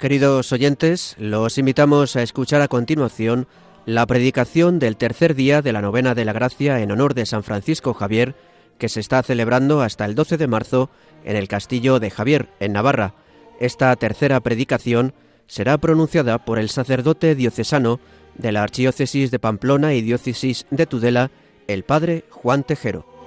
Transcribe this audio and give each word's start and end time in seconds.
Queridos 0.00 0.52
oyentes, 0.52 1.14
los 1.18 1.58
invitamos 1.58 2.16
a 2.16 2.22
escuchar 2.22 2.60
a 2.60 2.66
continuación 2.66 3.46
la 3.86 4.06
predicación 4.06 4.80
del 4.80 4.96
tercer 4.96 5.36
día 5.36 5.62
de 5.62 5.72
la 5.72 5.82
novena 5.82 6.16
de 6.16 6.24
la 6.24 6.32
gracia 6.32 6.80
en 6.80 6.90
honor 6.90 7.14
de 7.14 7.26
San 7.26 7.44
Francisco 7.44 7.94
Javier, 7.94 8.34
que 8.78 8.88
se 8.88 8.98
está 8.98 9.22
celebrando 9.22 9.82
hasta 9.82 10.04
el 10.04 10.16
12 10.16 10.36
de 10.36 10.46
marzo 10.48 10.90
en 11.24 11.36
el 11.36 11.46
castillo 11.46 12.00
de 12.00 12.10
Javier, 12.10 12.48
en 12.58 12.72
Navarra. 12.72 13.14
Esta 13.60 13.94
tercera 13.94 14.40
predicación 14.40 15.14
será 15.48 15.78
pronunciada 15.78 16.44
por 16.44 16.60
el 16.60 16.68
sacerdote 16.68 17.34
diocesano 17.34 17.98
de 18.36 18.52
la 18.52 18.62
Archidiócesis 18.62 19.32
de 19.32 19.40
Pamplona 19.40 19.94
y 19.94 20.02
Diócesis 20.02 20.66
de 20.70 20.86
Tudela, 20.86 21.32
el 21.66 21.82
padre 21.82 22.24
Juan 22.30 22.62
Tejero. 22.62 23.17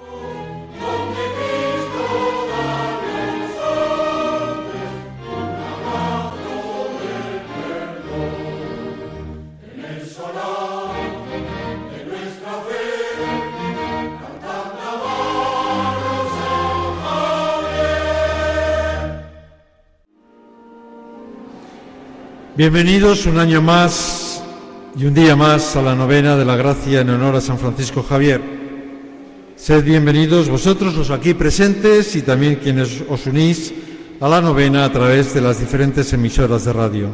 Bienvenidos 22.62 23.26
un 23.26 23.40
año 23.40 23.60
más 23.60 24.40
y 24.96 25.04
un 25.04 25.14
día 25.14 25.34
más 25.34 25.74
a 25.74 25.82
la 25.82 25.96
novena 25.96 26.36
de 26.36 26.44
la 26.44 26.54
gracia 26.54 27.00
en 27.00 27.10
honor 27.10 27.34
a 27.34 27.40
San 27.40 27.58
Francisco 27.58 28.04
Javier. 28.04 28.40
Sed 29.56 29.82
bienvenidos 29.82 30.48
vosotros 30.48 30.94
los 30.94 31.10
aquí 31.10 31.34
presentes 31.34 32.14
y 32.14 32.22
también 32.22 32.60
quienes 32.62 33.02
os 33.08 33.26
unís 33.26 33.74
a 34.20 34.28
la 34.28 34.40
novena 34.40 34.84
a 34.84 34.92
través 34.92 35.34
de 35.34 35.40
las 35.40 35.58
diferentes 35.58 36.12
emisoras 36.12 36.64
de 36.64 36.72
radio. 36.72 37.08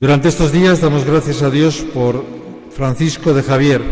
Durante 0.00 0.28
estos 0.28 0.50
días 0.50 0.80
damos 0.80 1.04
gracias 1.04 1.42
a 1.42 1.50
Dios 1.50 1.84
por 1.92 2.24
Francisco 2.70 3.34
de 3.34 3.42
Javier, 3.42 3.82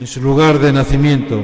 en 0.00 0.06
su 0.08 0.20
lugar 0.20 0.58
de 0.58 0.72
nacimiento, 0.72 1.40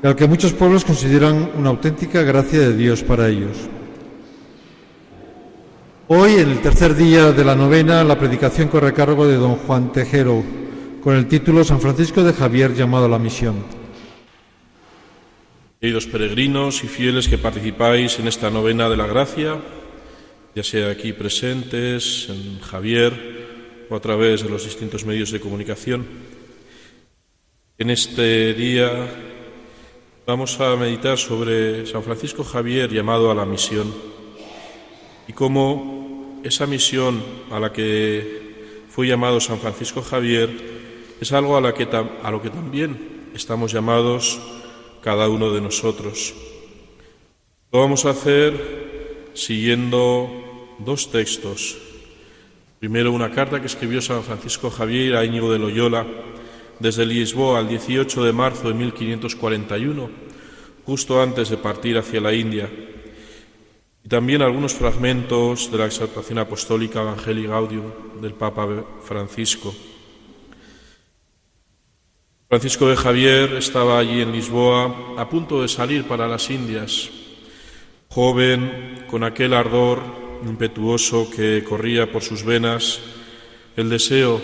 al 0.00 0.14
que 0.14 0.28
muchos 0.28 0.52
pueblos 0.52 0.84
consideran 0.84 1.50
una 1.58 1.70
auténtica 1.70 2.22
gracia 2.22 2.60
de 2.60 2.76
Dios 2.76 3.02
para 3.02 3.26
ellos. 3.26 3.68
Hoy, 6.08 6.34
en 6.34 6.50
el 6.50 6.62
tercer 6.62 6.94
día 6.94 7.32
de 7.32 7.44
la 7.44 7.56
novena, 7.56 8.04
la 8.04 8.16
predicación 8.16 8.68
corre 8.68 8.94
cargo 8.94 9.26
de 9.26 9.34
don 9.34 9.56
Juan 9.56 9.90
Tejero, 9.90 10.44
con 11.02 11.16
el 11.16 11.26
título 11.26 11.64
San 11.64 11.80
Francisco 11.80 12.22
de 12.22 12.32
Javier 12.32 12.74
llamado 12.74 13.06
a 13.06 13.08
la 13.08 13.18
misión. 13.18 13.56
Queridos 15.80 16.06
peregrinos 16.06 16.84
y 16.84 16.86
fieles 16.86 17.26
que 17.26 17.38
participáis 17.38 18.20
en 18.20 18.28
esta 18.28 18.50
novena 18.50 18.88
de 18.88 18.96
la 18.96 19.08
gracia, 19.08 19.60
ya 20.54 20.62
sea 20.62 20.90
aquí 20.92 21.12
presentes, 21.12 22.28
en 22.28 22.60
Javier 22.60 23.86
o 23.90 23.96
a 23.96 24.00
través 24.00 24.44
de 24.44 24.48
los 24.48 24.62
distintos 24.62 25.04
medios 25.04 25.32
de 25.32 25.40
comunicación, 25.40 26.06
en 27.78 27.90
este 27.90 28.54
día 28.54 29.08
vamos 30.24 30.60
a 30.60 30.76
meditar 30.76 31.18
sobre 31.18 31.84
San 31.84 32.04
Francisco 32.04 32.44
Javier 32.44 32.92
llamado 32.92 33.28
a 33.28 33.34
la 33.34 33.44
misión 33.44 33.92
y 35.28 35.32
cómo 35.32 35.95
esa 36.42 36.66
misión 36.66 37.22
a 37.50 37.58
la 37.58 37.72
que 37.72 38.86
fue 38.88 39.06
llamado 39.06 39.40
San 39.40 39.58
Francisco 39.58 40.02
Javier 40.02 40.48
es 41.20 41.32
algo 41.32 41.56
a, 41.56 41.60
lo 41.60 41.74
que 41.74 41.86
también 42.50 43.30
estamos 43.34 43.72
llamados 43.72 44.40
cada 45.02 45.28
uno 45.28 45.52
de 45.52 45.60
nosotros. 45.60 46.34
Lo 47.72 47.80
vamos 47.80 48.04
a 48.04 48.10
hacer 48.10 49.30
siguiendo 49.34 50.76
dos 50.78 51.10
textos. 51.10 51.76
Primero 52.78 53.12
una 53.12 53.30
carta 53.30 53.60
que 53.60 53.66
escribió 53.66 54.00
San 54.00 54.22
Francisco 54.22 54.70
Javier 54.70 55.16
a 55.16 55.24
Íñigo 55.24 55.52
de 55.52 55.58
Loyola 55.58 56.06
desde 56.78 57.06
Lisboa 57.06 57.58
al 57.58 57.68
18 57.68 58.24
de 58.24 58.32
marzo 58.32 58.68
de 58.68 58.74
1541, 58.74 60.10
justo 60.84 61.22
antes 61.22 61.50
de 61.50 61.56
partir 61.56 61.98
hacia 61.98 62.20
la 62.20 62.32
India 62.32 62.70
y 64.06 64.08
también 64.08 64.40
algunos 64.40 64.72
fragmentos 64.72 65.68
de 65.68 65.78
la 65.78 65.86
exaltación 65.86 66.38
apostólica 66.38 67.02
Evangelii 67.02 67.48
Gaudium 67.48 67.90
del 68.22 68.34
Papa 68.34 68.68
Francisco. 69.02 69.74
Francisco 72.48 72.88
de 72.88 72.94
Javier 72.94 73.54
estaba 73.54 73.98
allí 73.98 74.20
en 74.22 74.30
Lisboa 74.30 75.14
a 75.18 75.28
punto 75.28 75.60
de 75.60 75.66
salir 75.66 76.04
para 76.04 76.28
las 76.28 76.48
Indias, 76.50 77.10
joven, 78.08 79.06
con 79.10 79.24
aquel 79.24 79.52
ardor 79.52 80.00
impetuoso 80.46 81.28
que 81.28 81.64
corría 81.64 82.12
por 82.12 82.22
sus 82.22 82.44
venas, 82.44 83.00
el 83.74 83.90
deseo 83.90 84.40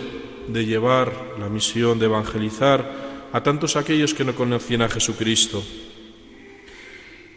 de 0.48 0.66
llevar 0.66 1.36
la 1.38 1.48
misión 1.48 2.00
de 2.00 2.06
evangelizar 2.06 3.30
a 3.32 3.40
tantos 3.44 3.76
aquellos 3.76 4.12
que 4.12 4.24
no 4.24 4.34
conocían 4.34 4.82
a 4.82 4.88
Jesucristo 4.88 5.62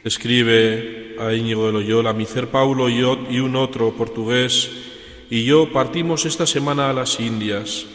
Escribe 0.05 1.04
a 1.19 1.33
Íñigo 1.33 1.67
de 1.67 1.73
Loyola, 1.73 2.13
mi 2.13 2.25
ser 2.25 2.49
Paulo 2.49 2.89
y, 2.89 2.99
y 2.99 3.39
un 3.39 3.55
otro 3.55 3.91
portugués 3.91 4.69
y 5.29 5.43
yo 5.43 5.71
partimos 5.71 6.25
esta 6.25 6.45
semana 6.45 6.89
a 6.89 6.93
las 6.93 7.19
Indias 7.19 7.85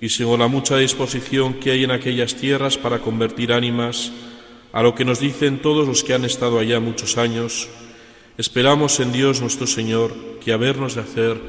y 0.00 0.08
según 0.08 0.40
la 0.40 0.48
mucha 0.48 0.76
disposición 0.76 1.54
que 1.54 1.72
hay 1.72 1.84
en 1.84 1.90
aquellas 1.90 2.36
tierras 2.36 2.78
para 2.78 3.00
convertir 3.00 3.52
ánimas 3.52 4.12
a 4.72 4.82
lo 4.82 4.94
que 4.94 5.04
nos 5.04 5.20
dicen 5.20 5.60
todos 5.60 5.86
los 5.86 6.04
que 6.04 6.14
han 6.14 6.24
estado 6.24 6.58
allá 6.58 6.80
muchos 6.80 7.18
años, 7.18 7.68
esperamos 8.38 9.00
en 9.00 9.12
Dios 9.12 9.40
nuestro 9.40 9.66
Señor 9.66 10.12
que 10.42 10.52
habernos 10.52 10.94
de 10.94 11.02
hacer 11.02 11.40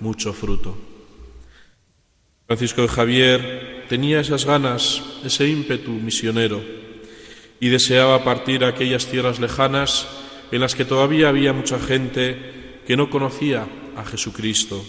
mucho 0.00 0.32
fruto. 0.32 0.76
Francisco 2.46 2.82
de 2.82 2.88
Javier 2.88 3.84
tenía 3.88 4.20
esas 4.20 4.44
ganas, 4.44 5.02
ese 5.24 5.48
ímpetu 5.48 5.90
misionero 5.90 6.62
y 7.60 7.68
deseaba 7.68 8.24
partir 8.24 8.64
a 8.64 8.68
aquellas 8.68 9.06
tierras 9.06 9.40
lejanas 9.40 10.06
en 10.50 10.60
las 10.60 10.74
que 10.74 10.84
todavía 10.84 11.28
había 11.28 11.52
mucha 11.52 11.78
gente 11.78 12.80
que 12.86 12.96
no 12.96 13.10
conocía 13.10 13.66
a 13.96 14.04
Jesucristo. 14.04 14.82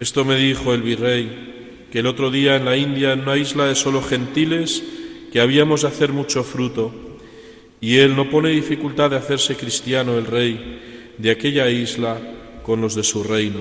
Esto 0.00 0.24
me 0.24 0.36
dijo 0.36 0.74
el 0.74 0.82
virrey, 0.82 1.88
que 1.90 1.98
el 1.98 2.06
otro 2.06 2.30
día 2.30 2.56
en 2.56 2.64
la 2.64 2.76
India, 2.76 3.12
en 3.12 3.20
una 3.20 3.36
isla 3.36 3.66
de 3.66 3.74
solo 3.74 4.02
gentiles, 4.02 4.82
que 5.32 5.40
habíamos 5.40 5.82
de 5.82 5.88
hacer 5.88 6.12
mucho 6.12 6.42
fruto, 6.42 6.92
y 7.80 7.98
él 7.98 8.16
no 8.16 8.30
pone 8.30 8.50
dificultad 8.50 9.10
de 9.10 9.16
hacerse 9.16 9.56
cristiano 9.56 10.16
el 10.16 10.26
rey 10.26 11.14
de 11.18 11.30
aquella 11.30 11.68
isla 11.68 12.20
con 12.62 12.80
los 12.80 12.94
de 12.94 13.02
su 13.02 13.24
reino. 13.24 13.60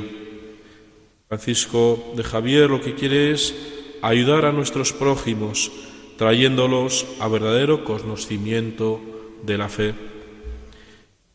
Francisco 1.27 2.13
de 2.15 2.23
Javier 2.23 2.69
lo 2.69 2.81
que 2.81 2.93
quiere 2.93 3.31
es 3.31 3.55
ayudar 4.01 4.45
a 4.45 4.51
nuestros 4.51 4.93
prójimos, 4.93 5.71
trayéndolos 6.17 7.05
a 7.19 7.27
verdadero 7.27 7.83
conocimiento 7.83 9.01
de 9.43 9.57
la 9.57 9.69
fe. 9.69 10.10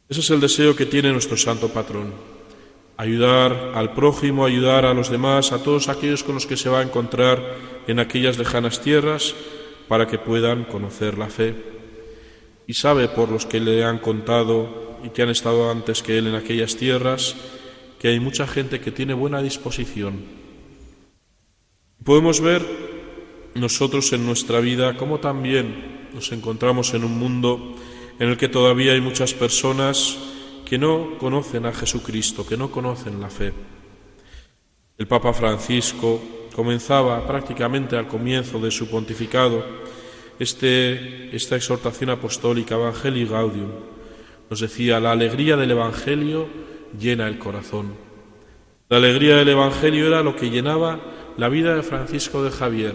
Ese 0.08 0.20
es 0.20 0.30
el 0.30 0.40
deseo 0.40 0.76
que 0.76 0.86
tiene 0.86 1.12
nuestro 1.12 1.36
santo 1.36 1.68
patrón, 1.68 2.12
ayudar 2.96 3.72
al 3.74 3.92
prójimo, 3.92 4.46
ayudar 4.46 4.86
a 4.86 4.94
los 4.94 5.10
demás, 5.10 5.50
a 5.50 5.62
todos 5.62 5.88
aquellos 5.88 6.22
con 6.22 6.36
los 6.36 6.46
que 6.46 6.56
se 6.56 6.68
va 6.68 6.78
a 6.78 6.84
encontrar 6.84 7.42
en 7.88 7.98
aquellas 7.98 8.38
lejanas 8.38 8.80
tierras, 8.80 9.34
para 9.88 10.06
que 10.06 10.18
puedan 10.18 10.64
conocer 10.64 11.18
la 11.18 11.28
fe. 11.28 11.54
Y 12.66 12.74
sabe 12.74 13.08
por 13.08 13.30
los 13.30 13.46
que 13.46 13.60
le 13.60 13.84
han 13.84 13.98
contado 13.98 14.98
y 15.04 15.10
que 15.10 15.22
han 15.22 15.28
estado 15.28 15.70
antes 15.70 16.02
que 16.02 16.18
él 16.18 16.28
en 16.28 16.34
aquellas 16.34 16.76
tierras, 16.76 17.36
que 17.98 18.08
hay 18.08 18.20
mucha 18.20 18.46
gente 18.46 18.80
que 18.80 18.92
tiene 18.92 19.14
buena 19.14 19.42
disposición. 19.42 20.24
Podemos 22.04 22.40
ver 22.40 22.62
nosotros 23.54 24.12
en 24.12 24.24
nuestra 24.24 24.60
vida, 24.60 24.96
como 24.96 25.18
también 25.18 26.08
nos 26.14 26.30
encontramos 26.30 26.94
en 26.94 27.04
un 27.04 27.18
mundo 27.18 27.74
en 28.18 28.28
el 28.28 28.36
que 28.36 28.48
todavía 28.48 28.92
hay 28.92 29.00
muchas 29.00 29.34
personas 29.34 30.16
que 30.64 30.78
no 30.78 31.18
conocen 31.18 31.66
a 31.66 31.72
Jesucristo, 31.72 32.46
que 32.46 32.56
no 32.56 32.70
conocen 32.70 33.20
la 33.20 33.30
fe. 33.30 33.52
El 34.98 35.06
Papa 35.06 35.32
Francisco 35.32 36.20
comenzaba 36.54 37.26
prácticamente 37.26 37.96
al 37.96 38.08
comienzo 38.08 38.58
de 38.58 38.70
su 38.70 38.88
pontificado 38.88 39.64
este, 40.38 41.34
esta 41.36 41.56
exhortación 41.56 42.10
apostólica 42.10 42.74
Evangelii 42.74 43.26
Gaudium. 43.26 43.70
Nos 44.48 44.60
decía, 44.60 45.00
la 45.00 45.12
alegría 45.12 45.56
del 45.56 45.70
Evangelio 45.70 46.48
llena 46.98 47.28
el 47.28 47.38
corazón. 47.38 47.94
La 48.88 48.98
alegría 48.98 49.36
del 49.36 49.50
Evangelio 49.50 50.06
era 50.06 50.22
lo 50.22 50.36
que 50.36 50.50
llenaba 50.50 51.00
la 51.36 51.48
vida 51.48 51.74
de 51.74 51.82
Francisco 51.82 52.42
de 52.42 52.50
Javier, 52.50 52.94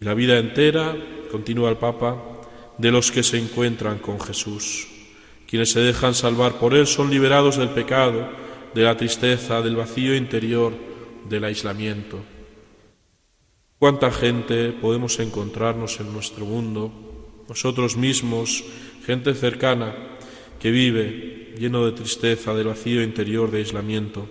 la 0.00 0.12
vida 0.12 0.38
entera, 0.38 0.94
continúa 1.30 1.70
el 1.70 1.78
Papa, 1.78 2.35
de 2.78 2.90
los 2.90 3.10
que 3.10 3.22
se 3.22 3.38
encuentran 3.38 3.98
con 3.98 4.20
Jesús. 4.20 4.88
Quienes 5.46 5.70
se 5.70 5.80
dejan 5.80 6.14
salvar 6.14 6.58
por 6.58 6.74
Él 6.74 6.86
son 6.86 7.10
liberados 7.10 7.56
del 7.56 7.70
pecado, 7.70 8.28
de 8.74 8.82
la 8.82 8.96
tristeza, 8.96 9.62
del 9.62 9.76
vacío 9.76 10.14
interior, 10.14 10.74
del 11.28 11.44
aislamiento. 11.44 12.22
¿Cuánta 13.78 14.10
gente 14.10 14.72
podemos 14.72 15.18
encontrarnos 15.18 16.00
en 16.00 16.12
nuestro 16.12 16.44
mundo, 16.44 17.44
nosotros 17.48 17.96
mismos, 17.96 18.64
gente 19.04 19.34
cercana, 19.34 19.94
que 20.58 20.70
vive 20.70 21.54
lleno 21.58 21.84
de 21.84 21.92
tristeza, 21.92 22.54
del 22.54 22.68
vacío 22.68 23.02
interior, 23.02 23.50
de 23.50 23.58
aislamiento? 23.58 24.28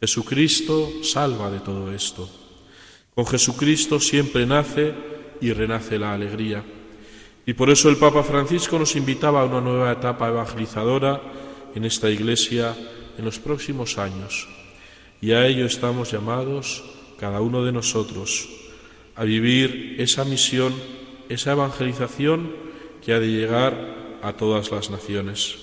Jesucristo 0.00 0.90
salva 1.02 1.50
de 1.50 1.60
todo 1.60 1.92
esto. 1.92 2.28
Con 3.14 3.26
Jesucristo 3.26 4.00
siempre 4.00 4.46
nace 4.46 4.94
y 5.40 5.52
renace 5.52 5.98
la 5.98 6.12
alegría. 6.12 6.64
Y 7.46 7.54
por 7.54 7.70
eso 7.70 7.88
el 7.88 7.96
Papa 7.96 8.22
Francisco 8.22 8.78
nos 8.78 8.96
invitaba 8.96 9.40
a 9.40 9.44
una 9.44 9.60
nueva 9.60 9.92
etapa 9.92 10.28
evangelizadora 10.28 11.20
en 11.74 11.84
esta 11.84 12.10
iglesia 12.10 12.76
en 13.18 13.24
los 13.24 13.38
próximos 13.38 13.98
años. 13.98 14.48
Y 15.20 15.32
a 15.32 15.46
ello 15.46 15.66
estamos 15.66 16.12
llamados, 16.12 16.84
cada 17.18 17.40
uno 17.40 17.64
de 17.64 17.72
nosotros, 17.72 18.48
a 19.16 19.24
vivir 19.24 19.96
esa 19.98 20.24
misión, 20.24 20.74
esa 21.28 21.52
evangelización 21.52 22.52
que 23.04 23.12
ha 23.12 23.20
de 23.20 23.28
llegar 23.28 24.18
a 24.22 24.32
todas 24.34 24.70
las 24.70 24.90
naciones. 24.90 25.58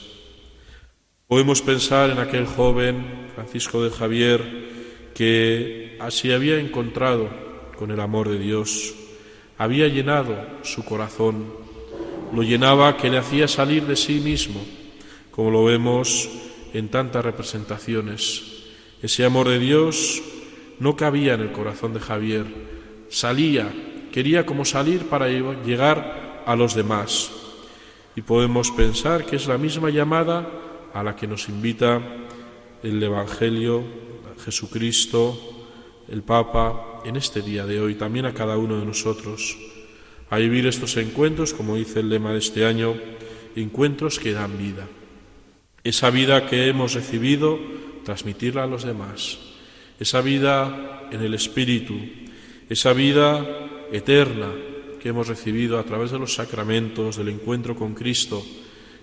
Podemos 1.28 1.62
pensar 1.62 2.10
en 2.10 2.20
aquel 2.20 2.46
joven 2.46 3.30
Francisco 3.36 3.84
de 3.84 3.92
Javier 3.92 5.12
que 5.14 5.98
así 6.00 6.32
había 6.32 6.60
encontrado 6.60 7.30
con 7.76 7.92
el 7.92 8.00
amor 8.00 8.30
de 8.30 8.40
Dios, 8.40 8.94
había 9.58 9.88
llenado 9.88 10.36
su 10.64 10.86
corazón, 10.86 11.67
lo 12.34 12.44
llenaba 12.44 12.98
que 12.98 13.10
le 13.10 13.18
hacía 13.18 13.48
salir 13.48 13.86
de 13.86 13.96
sí 13.96 14.20
mismo, 14.20 14.62
como 15.32 15.52
lo 15.52 15.66
vemos 15.66 16.30
en 16.74 16.90
tantas 16.90 17.24
representaciones. 17.24 18.44
Ese 19.02 19.26
amor 19.26 19.50
de 19.50 19.60
Dios 19.60 20.22
no 20.80 20.96
cabía 20.96 21.34
en 21.34 21.42
el 21.42 21.52
corazón 21.52 21.94
de 21.94 22.00
Javier, 22.00 22.46
salía, 23.10 23.72
quería 24.12 24.46
como 24.46 24.66
salir 24.66 25.08
para 25.08 25.28
llegar 25.28 26.44
a 26.46 26.56
los 26.56 26.76
demás. 26.76 27.32
Y 28.16 28.22
podemos 28.22 28.72
pensar 28.72 29.26
que 29.26 29.36
es 29.36 29.48
la 29.48 29.58
misma 29.58 29.90
llamada 29.90 30.50
a 30.94 31.04
la 31.04 31.16
que 31.16 31.28
nos 31.28 31.50
invita 31.50 32.02
el 32.82 33.02
Evangelio, 33.02 33.84
Jesucristo, 34.44 35.38
el 36.08 36.24
Papa, 36.24 37.02
en 37.06 37.16
este 37.16 37.42
día 37.42 37.66
de 37.66 37.80
hoy, 37.80 37.96
también 37.96 38.26
a 38.26 38.34
cada 38.34 38.58
uno 38.58 38.80
de 38.80 38.86
nosotros, 38.86 39.58
a 40.30 40.38
vivir 40.38 40.68
estos 40.68 40.98
encuentros, 40.98 41.54
como 41.54 41.76
dice 41.76 42.02
el 42.02 42.10
lema 42.10 42.34
de 42.34 42.40
este 42.40 42.66
año, 42.66 42.96
encuentros 43.56 44.20
que 44.20 44.34
dan 44.34 44.58
vida. 44.58 44.88
Esa 45.84 46.10
vida 46.10 46.46
que 46.46 46.68
hemos 46.68 46.94
recibido, 46.94 47.60
transmitirla 48.04 48.64
a 48.64 48.68
los 48.68 48.84
demás. 48.84 49.40
Esa 50.00 50.22
vida 50.22 51.08
en 51.12 51.22
el 51.22 51.34
Espíritu, 51.34 51.96
esa 52.70 52.94
vida 52.94 53.46
eterna 53.92 54.52
que 55.02 55.10
hemos 55.10 55.28
recibido 55.28 55.80
a 55.80 55.84
través 55.84 56.12
de 56.12 56.20
los 56.20 56.34
sacramentos, 56.34 57.18
del 57.18 57.30
encuentro 57.30 57.76
con 57.76 57.94
Cristo, 57.94 58.44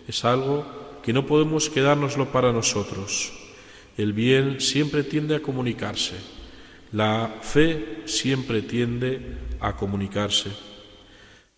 es 0.06 0.25
algo 0.25 1.00
que 1.03 1.12
no 1.12 1.26
podemos 1.26 1.71
quedárnoslo 1.71 2.31
para 2.31 2.53
nosotros. 2.53 3.32
El 3.97 4.12
bien 4.12 4.61
siempre 4.61 5.05
tiende 5.05 5.37
a 5.37 5.43
comunicarse, 5.43 6.15
la 6.93 7.37
fe 7.41 8.03
siempre 8.05 8.62
tiende 8.62 9.21
a 9.61 9.76
comunicarse. 9.76 10.74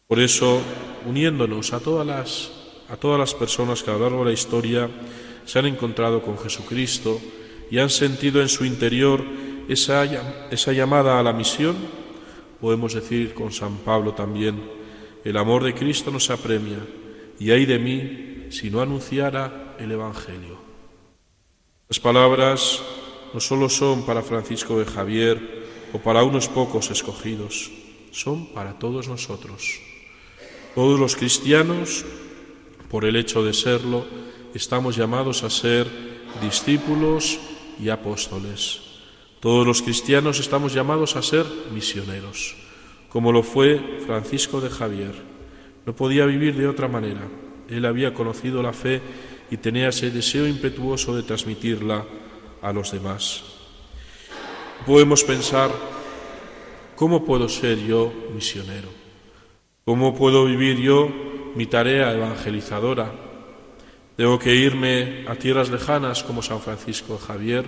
Por 0.06 0.20
eso, 0.20 0.62
uniéndonos 1.04 1.72
a 1.72 1.80
todas 1.80 2.06
las, 2.06 2.52
a 2.88 2.96
todas 2.96 3.18
las 3.18 3.34
personas 3.34 3.82
que 3.82 3.90
a 3.90 3.94
lo 3.94 4.00
largo 4.00 4.18
de 4.20 4.26
la 4.26 4.32
historia 4.32 4.88
se 5.44 5.58
han 5.58 5.66
encontrado 5.66 6.22
con 6.22 6.38
Jesucristo 6.38 7.20
y 7.72 7.78
han 7.78 7.90
sentido 7.90 8.40
en 8.40 8.48
su 8.48 8.64
interior 8.64 9.24
esa, 9.68 10.04
esa 10.48 10.72
llamada 10.72 11.18
a 11.18 11.24
la 11.24 11.32
misión, 11.32 11.74
podemos 12.60 12.94
decir 12.94 13.34
con 13.34 13.50
San 13.50 13.78
Pablo 13.78 14.14
también, 14.14 14.70
el 15.24 15.36
amor 15.36 15.64
de 15.64 15.74
Cristo 15.74 16.12
nos 16.12 16.30
apremia 16.30 16.78
y 17.40 17.50
hay 17.50 17.66
de 17.66 17.80
mí 17.80 18.46
si 18.50 18.70
no 18.70 18.80
anunciara 18.80 19.74
el 19.80 19.90
Evangelio. 19.90 20.56
Las 21.88 21.98
palabras 21.98 22.80
no 23.34 23.40
solo 23.40 23.68
son 23.68 24.06
para 24.06 24.22
Francisco 24.22 24.78
de 24.78 24.84
Javier 24.84 25.66
o 25.92 25.98
para 25.98 26.22
unos 26.22 26.46
pocos 26.46 26.92
escogidos, 26.92 27.72
son 28.12 28.52
para 28.54 28.78
todos 28.78 29.08
nosotros. 29.08 29.95
Todos 30.76 31.00
los 31.00 31.16
cristianos, 31.16 32.04
por 32.90 33.06
el 33.06 33.16
hecho 33.16 33.42
de 33.42 33.54
serlo, 33.54 34.04
estamos 34.52 34.94
llamados 34.94 35.42
a 35.42 35.48
ser 35.48 35.86
discípulos 36.42 37.38
y 37.80 37.88
apóstoles. 37.88 38.82
Todos 39.40 39.66
los 39.66 39.80
cristianos 39.80 40.38
estamos 40.38 40.74
llamados 40.74 41.16
a 41.16 41.22
ser 41.22 41.46
misioneros, 41.72 42.56
como 43.08 43.32
lo 43.32 43.42
fue 43.42 44.00
Francisco 44.04 44.60
de 44.60 44.68
Javier. 44.68 45.14
No 45.86 45.96
podía 45.96 46.26
vivir 46.26 46.54
de 46.54 46.68
otra 46.68 46.88
manera. 46.88 47.26
Él 47.70 47.86
había 47.86 48.12
conocido 48.12 48.62
la 48.62 48.74
fe 48.74 49.00
y 49.50 49.56
tenía 49.56 49.88
ese 49.88 50.10
deseo 50.10 50.46
impetuoso 50.46 51.16
de 51.16 51.22
transmitirla 51.22 52.04
a 52.60 52.70
los 52.74 52.92
demás. 52.92 53.44
Podemos 54.84 55.24
pensar, 55.24 55.70
¿cómo 56.96 57.24
puedo 57.24 57.48
ser 57.48 57.78
yo 57.78 58.12
misionero? 58.34 59.05
¿Cómo 59.86 60.14
puedo 60.14 60.44
vivir 60.44 60.78
yo 60.78 61.08
mi 61.54 61.64
tarea 61.64 62.12
evangelizadora? 62.12 63.10
¿Tengo 64.16 64.38
que 64.38 64.54
irme 64.54 65.24
a 65.26 65.36
tierras 65.36 65.70
lejanas 65.70 66.22
como 66.22 66.42
San 66.42 66.60
Francisco 66.60 67.16
Javier? 67.16 67.64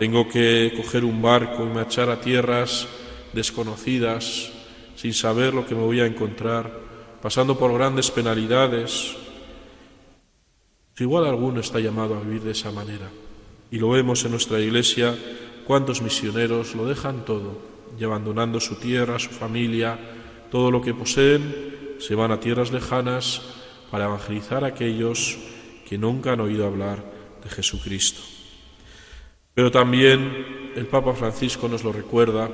¿Tengo 0.00 0.26
que 0.28 0.72
coger 0.76 1.04
un 1.04 1.22
barco 1.22 1.62
y 1.62 1.68
marchar 1.68 2.10
a 2.10 2.20
tierras 2.20 2.88
desconocidas 3.32 4.50
sin 4.96 5.14
saber 5.14 5.54
lo 5.54 5.64
que 5.64 5.76
me 5.76 5.82
voy 5.82 6.00
a 6.00 6.06
encontrar? 6.06 6.84
pasando 7.24 7.58
por 7.58 7.72
grandes 7.72 8.10
penalidades. 8.10 9.16
Igual 10.98 11.24
alguno 11.24 11.60
está 11.60 11.80
llamado 11.80 12.14
a 12.14 12.20
vivir 12.20 12.42
de 12.42 12.50
esa 12.50 12.70
manera. 12.70 13.08
Y 13.70 13.78
lo 13.78 13.88
vemos 13.88 14.22
en 14.26 14.32
nuestra 14.32 14.60
iglesia, 14.60 15.16
cuántos 15.66 16.02
misioneros 16.02 16.74
lo 16.74 16.84
dejan 16.84 17.24
todo, 17.24 17.56
y 17.98 18.04
abandonando 18.04 18.60
su 18.60 18.74
tierra, 18.74 19.18
su 19.18 19.30
familia, 19.30 19.98
todo 20.54 20.70
lo 20.70 20.80
que 20.80 20.94
poseen, 20.94 21.96
se 21.98 22.14
van 22.14 22.30
a 22.30 22.38
tierras 22.38 22.70
lejanas 22.70 23.42
para 23.90 24.04
evangelizar 24.04 24.62
a 24.62 24.68
aquellos 24.68 25.36
que 25.84 25.98
nunca 25.98 26.30
han 26.30 26.40
oído 26.40 26.64
hablar 26.64 27.04
de 27.42 27.50
Jesucristo. 27.50 28.20
Pero 29.52 29.72
también 29.72 30.70
el 30.76 30.86
Papa 30.86 31.12
Francisco 31.14 31.66
nos 31.66 31.82
lo 31.82 31.90
recuerda, 31.90 32.48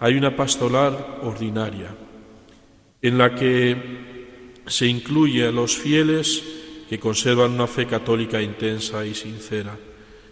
hay 0.00 0.14
una 0.14 0.34
pastoral 0.34 1.18
ordinaria 1.24 1.94
en 3.02 3.18
la 3.18 3.34
que 3.34 4.54
se 4.66 4.86
incluye 4.86 5.46
a 5.46 5.52
los 5.52 5.76
fieles 5.76 6.42
que 6.88 6.98
conservan 6.98 7.50
una 7.52 7.66
fe 7.66 7.84
católica 7.84 8.40
intensa 8.40 9.04
y 9.04 9.14
sincera, 9.14 9.76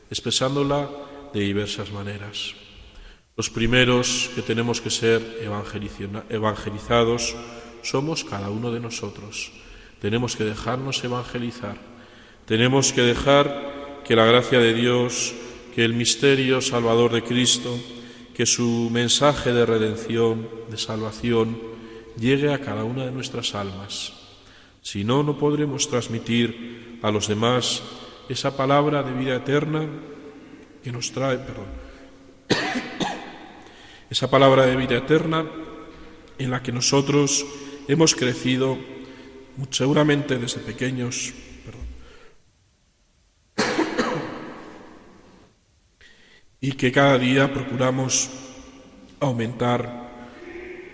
expresándola 0.08 0.88
de 1.34 1.40
diversas 1.40 1.92
maneras. 1.92 2.63
Los 3.36 3.50
primeros 3.50 4.30
que 4.36 4.42
tenemos 4.42 4.80
que 4.80 4.90
ser 4.90 5.20
evangelizados 6.30 7.34
somos 7.82 8.22
cada 8.22 8.48
uno 8.48 8.70
de 8.70 8.78
nosotros. 8.78 9.50
Tenemos 10.00 10.36
que 10.36 10.44
dejarnos 10.44 11.02
evangelizar. 11.02 11.76
Tenemos 12.46 12.92
que 12.92 13.02
dejar 13.02 14.02
que 14.04 14.14
la 14.14 14.24
gracia 14.24 14.60
de 14.60 14.72
Dios, 14.72 15.34
que 15.74 15.84
el 15.84 15.94
misterio 15.94 16.60
salvador 16.60 17.12
de 17.12 17.24
Cristo, 17.24 17.76
que 18.34 18.46
su 18.46 18.88
mensaje 18.92 19.52
de 19.52 19.66
redención, 19.66 20.48
de 20.70 20.78
salvación, 20.78 21.58
llegue 22.16 22.52
a 22.52 22.60
cada 22.60 22.84
una 22.84 23.04
de 23.04 23.10
nuestras 23.10 23.56
almas. 23.56 24.12
Si 24.80 25.02
no, 25.02 25.24
no 25.24 25.38
podremos 25.38 25.88
transmitir 25.88 27.00
a 27.02 27.10
los 27.10 27.26
demás 27.26 27.82
esa 28.28 28.56
palabra 28.56 29.02
de 29.02 29.12
vida 29.12 29.34
eterna 29.34 29.88
que 30.84 30.92
nos 30.92 31.10
trae, 31.10 31.38
perdón, 31.38 31.66
esa 34.10 34.30
palabra 34.30 34.66
de 34.66 34.76
vida 34.76 34.96
eterna 34.96 35.44
en 36.38 36.50
la 36.50 36.62
que 36.62 36.72
nosotros 36.72 37.44
hemos 37.88 38.14
crecido 38.14 38.78
seguramente 39.70 40.38
desde 40.38 40.60
pequeños, 40.60 41.32
y 46.60 46.72
que 46.72 46.90
cada 46.90 47.18
día 47.18 47.52
procuramos 47.52 48.30
aumentar 49.20 50.30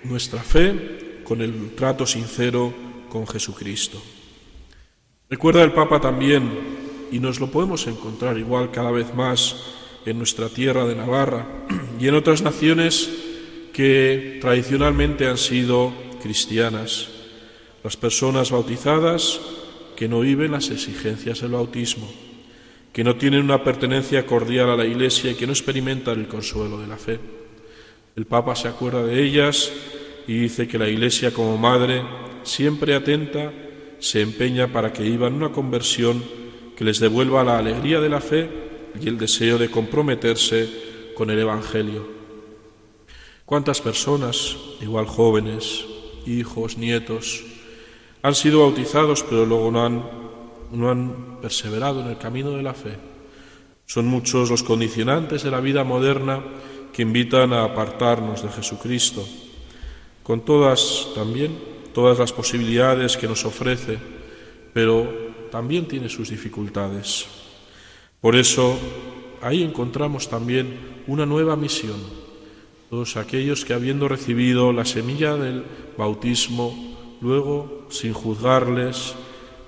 nuestra 0.02 0.42
fe 0.42 1.22
con 1.22 1.40
el 1.40 1.76
trato 1.76 2.06
sincero 2.06 2.74
con 3.08 3.24
Jesucristo. 3.26 4.02
Recuerda 5.28 5.62
el 5.62 5.72
Papa 5.72 6.00
también, 6.00 6.80
y 7.12 7.20
nos 7.20 7.38
lo 7.38 7.50
podemos 7.50 7.86
encontrar 7.86 8.36
igual 8.36 8.72
cada 8.72 8.90
vez 8.90 9.14
más 9.14 9.79
en 10.06 10.18
nuestra 10.18 10.48
tierra 10.48 10.86
de 10.86 10.94
Navarra 10.94 11.46
y 11.98 12.08
en 12.08 12.14
otras 12.14 12.42
naciones 12.42 13.10
que 13.72 14.38
tradicionalmente 14.40 15.26
han 15.26 15.38
sido 15.38 15.92
cristianas, 16.22 17.08
las 17.84 17.96
personas 17.96 18.50
bautizadas 18.50 19.40
que 19.96 20.08
no 20.08 20.20
viven 20.20 20.52
las 20.52 20.70
exigencias 20.70 21.40
del 21.40 21.52
bautismo, 21.52 22.10
que 22.92 23.04
no 23.04 23.16
tienen 23.16 23.42
una 23.42 23.62
pertenencia 23.62 24.26
cordial 24.26 24.70
a 24.70 24.76
la 24.76 24.86
Iglesia 24.86 25.30
y 25.30 25.34
que 25.34 25.46
no 25.46 25.52
experimentan 25.52 26.20
el 26.20 26.28
consuelo 26.28 26.78
de 26.78 26.86
la 26.86 26.96
fe. 26.96 27.18
El 28.16 28.26
Papa 28.26 28.56
se 28.56 28.68
acuerda 28.68 29.04
de 29.04 29.22
ellas 29.22 29.72
y 30.26 30.38
dice 30.38 30.66
que 30.66 30.78
la 30.78 30.88
Iglesia 30.88 31.32
como 31.32 31.56
madre, 31.56 32.02
siempre 32.42 32.94
atenta, 32.94 33.52
se 33.98 34.22
empeña 34.22 34.68
para 34.68 34.92
que 34.92 35.02
vivan 35.02 35.34
una 35.34 35.52
conversión 35.52 36.22
que 36.76 36.84
les 36.84 36.98
devuelva 36.98 37.44
la 37.44 37.58
alegría 37.58 38.00
de 38.00 38.08
la 38.08 38.20
fe 38.20 38.69
y 38.98 39.08
el 39.08 39.18
deseo 39.18 39.58
de 39.58 39.70
comprometerse 39.70 41.12
con 41.14 41.30
el 41.30 41.38
Evangelio. 41.38 42.06
¿Cuántas 43.44 43.80
personas, 43.80 44.56
igual 44.80 45.06
jóvenes, 45.06 45.84
hijos, 46.26 46.78
nietos, 46.78 47.44
han 48.22 48.34
sido 48.34 48.60
bautizados 48.60 49.22
pero 49.22 49.44
luego 49.44 49.70
no 49.70 49.84
han, 49.84 50.04
no 50.72 50.90
han 50.90 51.40
perseverado 51.40 52.00
en 52.00 52.06
el 52.06 52.18
camino 52.18 52.52
de 52.52 52.62
la 52.62 52.74
fe? 52.74 52.96
Son 53.86 54.06
muchos 54.06 54.50
los 54.50 54.62
condicionantes 54.62 55.42
de 55.42 55.50
la 55.50 55.60
vida 55.60 55.82
moderna 55.82 56.42
que 56.92 57.02
invitan 57.02 57.52
a 57.52 57.64
apartarnos 57.64 58.42
de 58.42 58.48
Jesucristo, 58.48 59.26
con 60.22 60.44
todas 60.44 61.08
también, 61.14 61.58
todas 61.92 62.18
las 62.18 62.32
posibilidades 62.32 63.16
que 63.16 63.26
nos 63.26 63.44
ofrece, 63.44 63.98
pero 64.72 65.10
también 65.50 65.88
tiene 65.88 66.08
sus 66.08 66.30
dificultades. 66.30 67.39
Por 68.20 68.36
eso 68.36 68.78
ahí 69.40 69.62
encontramos 69.62 70.28
también 70.28 71.02
una 71.06 71.24
nueva 71.26 71.56
misión. 71.56 72.00
Todos 72.90 73.16
aquellos 73.16 73.64
que 73.64 73.72
habiendo 73.72 74.08
recibido 74.08 74.72
la 74.72 74.84
semilla 74.84 75.36
del 75.36 75.64
bautismo, 75.96 76.74
luego, 77.20 77.86
sin 77.90 78.12
juzgarles, 78.12 79.14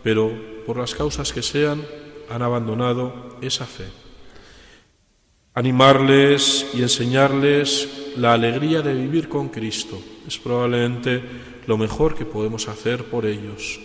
pero 0.02 0.32
por 0.66 0.76
las 0.76 0.94
causas 0.94 1.32
que 1.32 1.42
sean, 1.42 1.82
han 2.28 2.42
abandonado 2.42 3.38
esa 3.40 3.64
fe. 3.64 3.87
Animarles 5.54 6.66
y 6.75 6.82
enseñarles 6.82 8.14
la 8.16 8.32
alegría 8.32 8.82
de 8.82 8.94
vivir 8.94 9.28
con 9.28 9.49
Cristo 9.49 10.00
es 10.26 10.38
probablemente 10.38 11.23
lo 11.66 11.76
mejor 11.76 12.14
que 12.14 12.25
podemos 12.25 12.68
hacer 12.68 13.04
por 13.04 13.26
ellos, 13.26 13.80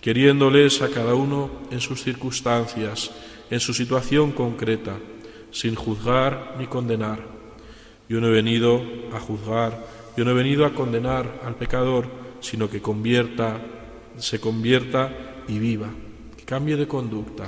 queriéndoles 0.00 0.82
a 0.82 0.88
cada 0.88 1.14
uno 1.14 1.50
en 1.70 1.80
sus 1.80 2.02
circunstancias, 2.02 3.10
en 3.50 3.60
su 3.60 3.74
situación 3.74 4.32
concreta, 4.32 4.96
sin 5.50 5.74
juzgar 5.74 6.54
ni 6.58 6.66
condenar. 6.66 7.18
Yo 8.08 8.20
no 8.20 8.28
he 8.28 8.30
venido 8.30 8.82
a 9.12 9.20
juzgar, 9.20 9.84
yo 10.16 10.24
no 10.24 10.30
he 10.30 10.34
venido 10.34 10.64
a 10.64 10.74
condenar 10.74 11.40
al 11.44 11.56
pecador, 11.56 12.08
sino 12.40 12.70
que 12.70 12.80
convierta, 12.80 13.60
se 14.16 14.40
convierta 14.40 15.42
y 15.48 15.58
viva, 15.58 15.88
que 16.36 16.44
cambie 16.44 16.76
de 16.76 16.86
conducta. 16.86 17.44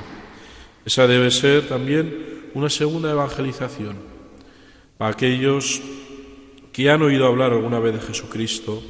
Esa 0.84 1.06
debe 1.06 1.30
ser 1.30 1.68
también 1.68 2.50
una 2.54 2.68
segunda 2.68 3.10
evangelización 3.10 3.96
para 4.98 5.12
aquellos 5.12 5.80
que 6.72 6.90
han 6.90 7.02
oído 7.02 7.26
hablar 7.26 7.52
alguna 7.52 7.78
vez 7.78 7.94
de 7.94 8.00
Jesucristo, 8.00 8.82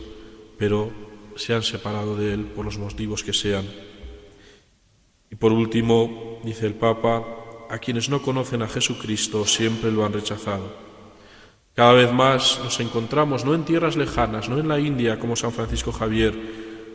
pero 0.58 0.90
se 1.36 1.54
han 1.54 1.62
separado 1.62 2.16
de 2.16 2.34
Él 2.34 2.44
por 2.44 2.64
los 2.64 2.78
motivos 2.78 3.22
que 3.22 3.32
sean. 3.32 3.66
Y 5.32 5.36
por 5.36 5.50
último, 5.50 6.40
dice 6.44 6.66
el 6.66 6.74
Papa, 6.74 7.24
a 7.70 7.78
quienes 7.78 8.10
no 8.10 8.20
conocen 8.20 8.60
a 8.60 8.68
Jesucristo 8.68 9.46
siempre 9.46 9.90
lo 9.90 10.04
han 10.04 10.12
rechazado. 10.12 10.70
Cada 11.74 11.94
vez 11.94 12.12
más 12.12 12.60
nos 12.62 12.78
encontramos 12.80 13.46
no 13.46 13.54
en 13.54 13.64
tierras 13.64 13.96
lejanas, 13.96 14.50
no 14.50 14.58
en 14.58 14.68
la 14.68 14.78
India 14.78 15.18
como 15.18 15.34
San 15.34 15.52
Francisco 15.52 15.90
Javier, 15.90 16.34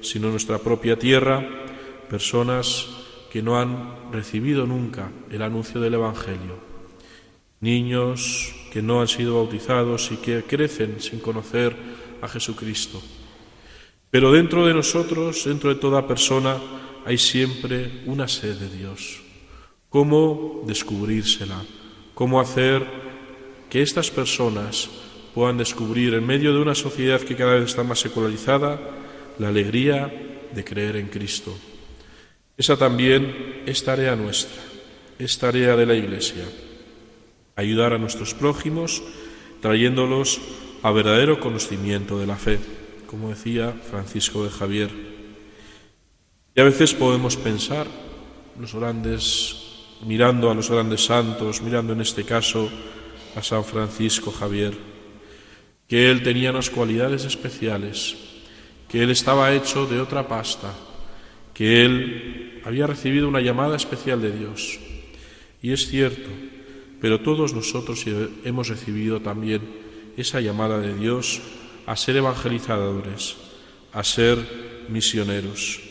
sino 0.01 0.27
en 0.27 0.33
nuestra 0.33 0.59
propia 0.59 0.99
tierra, 0.99 1.43
personas 2.11 2.87
que 3.31 3.41
no 3.41 3.59
han 3.59 4.11
recibido 4.11 4.67
nunca 4.67 5.11
el 5.31 5.41
anuncio 5.41 5.81
del 5.81 5.95
Evangelio, 5.95 6.59
niños 7.59 8.53
que 8.71 8.83
no 8.83 9.01
han 9.01 9.07
sido 9.07 9.33
bautizados 9.33 10.11
y 10.11 10.17
que 10.17 10.43
crecen 10.43 11.01
sin 11.01 11.21
conocer 11.21 11.75
a 12.21 12.27
Jesucristo. 12.27 13.01
Pero 14.11 14.31
dentro 14.31 14.63
de 14.63 14.75
nosotros, 14.75 15.43
dentro 15.45 15.73
de 15.73 15.79
toda 15.79 16.05
persona, 16.05 16.57
hay 17.07 17.17
siempre 17.17 18.03
una 18.05 18.27
sed 18.27 18.57
de 18.57 18.69
Dios. 18.69 19.21
¿Cómo 19.87 20.65
descubrírsela? 20.67 21.63
¿Cómo 22.13 22.41
hacer 22.41 22.85
que 23.69 23.81
estas 23.81 24.11
personas 24.11 24.89
puedan 25.33 25.57
descubrir 25.57 26.15
en 26.15 26.27
medio 26.27 26.53
de 26.53 26.59
una 26.59 26.75
sociedad 26.75 27.21
que 27.21 27.37
cada 27.37 27.55
vez 27.55 27.69
está 27.69 27.83
más 27.83 28.01
secularizada 28.01 28.77
la 29.39 29.47
alegría 29.47 30.11
de 30.53 30.63
creer 30.65 30.97
en 30.97 31.07
Cristo? 31.07 31.57
Esa 32.57 32.75
también 32.75 33.63
es 33.65 33.85
tarea 33.85 34.17
nuestra, 34.17 34.61
es 35.17 35.39
tarea 35.39 35.77
de 35.77 35.85
la 35.85 35.95
Iglesia. 35.95 36.43
Ayudar 37.55 37.93
a 37.93 37.99
nuestros 37.99 38.33
prójimos 38.33 39.01
trayéndolos 39.61 40.41
a 40.83 40.91
verdadero 40.91 41.39
conocimiento 41.39 42.19
de 42.19 42.27
la 42.27 42.35
fe, 42.35 42.59
como 43.05 43.29
decía 43.29 43.71
Francisco 43.89 44.43
de 44.43 44.49
Javier. 44.49 45.16
Y 46.57 46.59
a 46.59 46.63
veces 46.63 46.95
podemos 46.95 47.37
pensar, 47.37 47.85
los 48.59 48.73
grandes, 48.73 49.57
mirando 50.07 50.49
a 50.49 50.55
los 50.55 50.71
grandes 50.71 51.05
santos, 51.05 51.61
mirando 51.61 51.93
en 51.93 52.01
este 52.01 52.23
caso 52.23 52.67
a 53.35 53.43
San 53.43 53.63
Francisco 53.63 54.31
Javier, 54.31 54.73
que 55.87 56.09
él 56.09 56.23
tenía 56.23 56.49
unas 56.49 56.71
cualidades 56.71 57.25
especiales, 57.25 58.17
que 58.89 59.03
él 59.03 59.11
estaba 59.11 59.53
hecho 59.53 59.85
de 59.85 60.01
otra 60.01 60.27
pasta, 60.27 60.73
que 61.53 61.85
él 61.85 62.59
había 62.65 62.87
recibido 62.87 63.27
una 63.27 63.41
llamada 63.41 63.75
especial 63.75 64.19
de 64.19 64.31
Dios. 64.31 64.79
Y 65.61 65.73
es 65.73 65.87
cierto, 65.87 66.29
pero 66.99 67.21
todos 67.21 67.53
nosotros 67.53 68.03
hemos 68.43 68.67
recibido 68.67 69.21
también 69.21 69.61
esa 70.17 70.41
llamada 70.41 70.79
de 70.79 70.95
Dios 70.95 71.39
a 71.85 71.95
ser 71.95 72.15
evangelizadores, 72.15 73.35
a 73.93 74.03
ser 74.03 74.39
misioneros. 74.89 75.86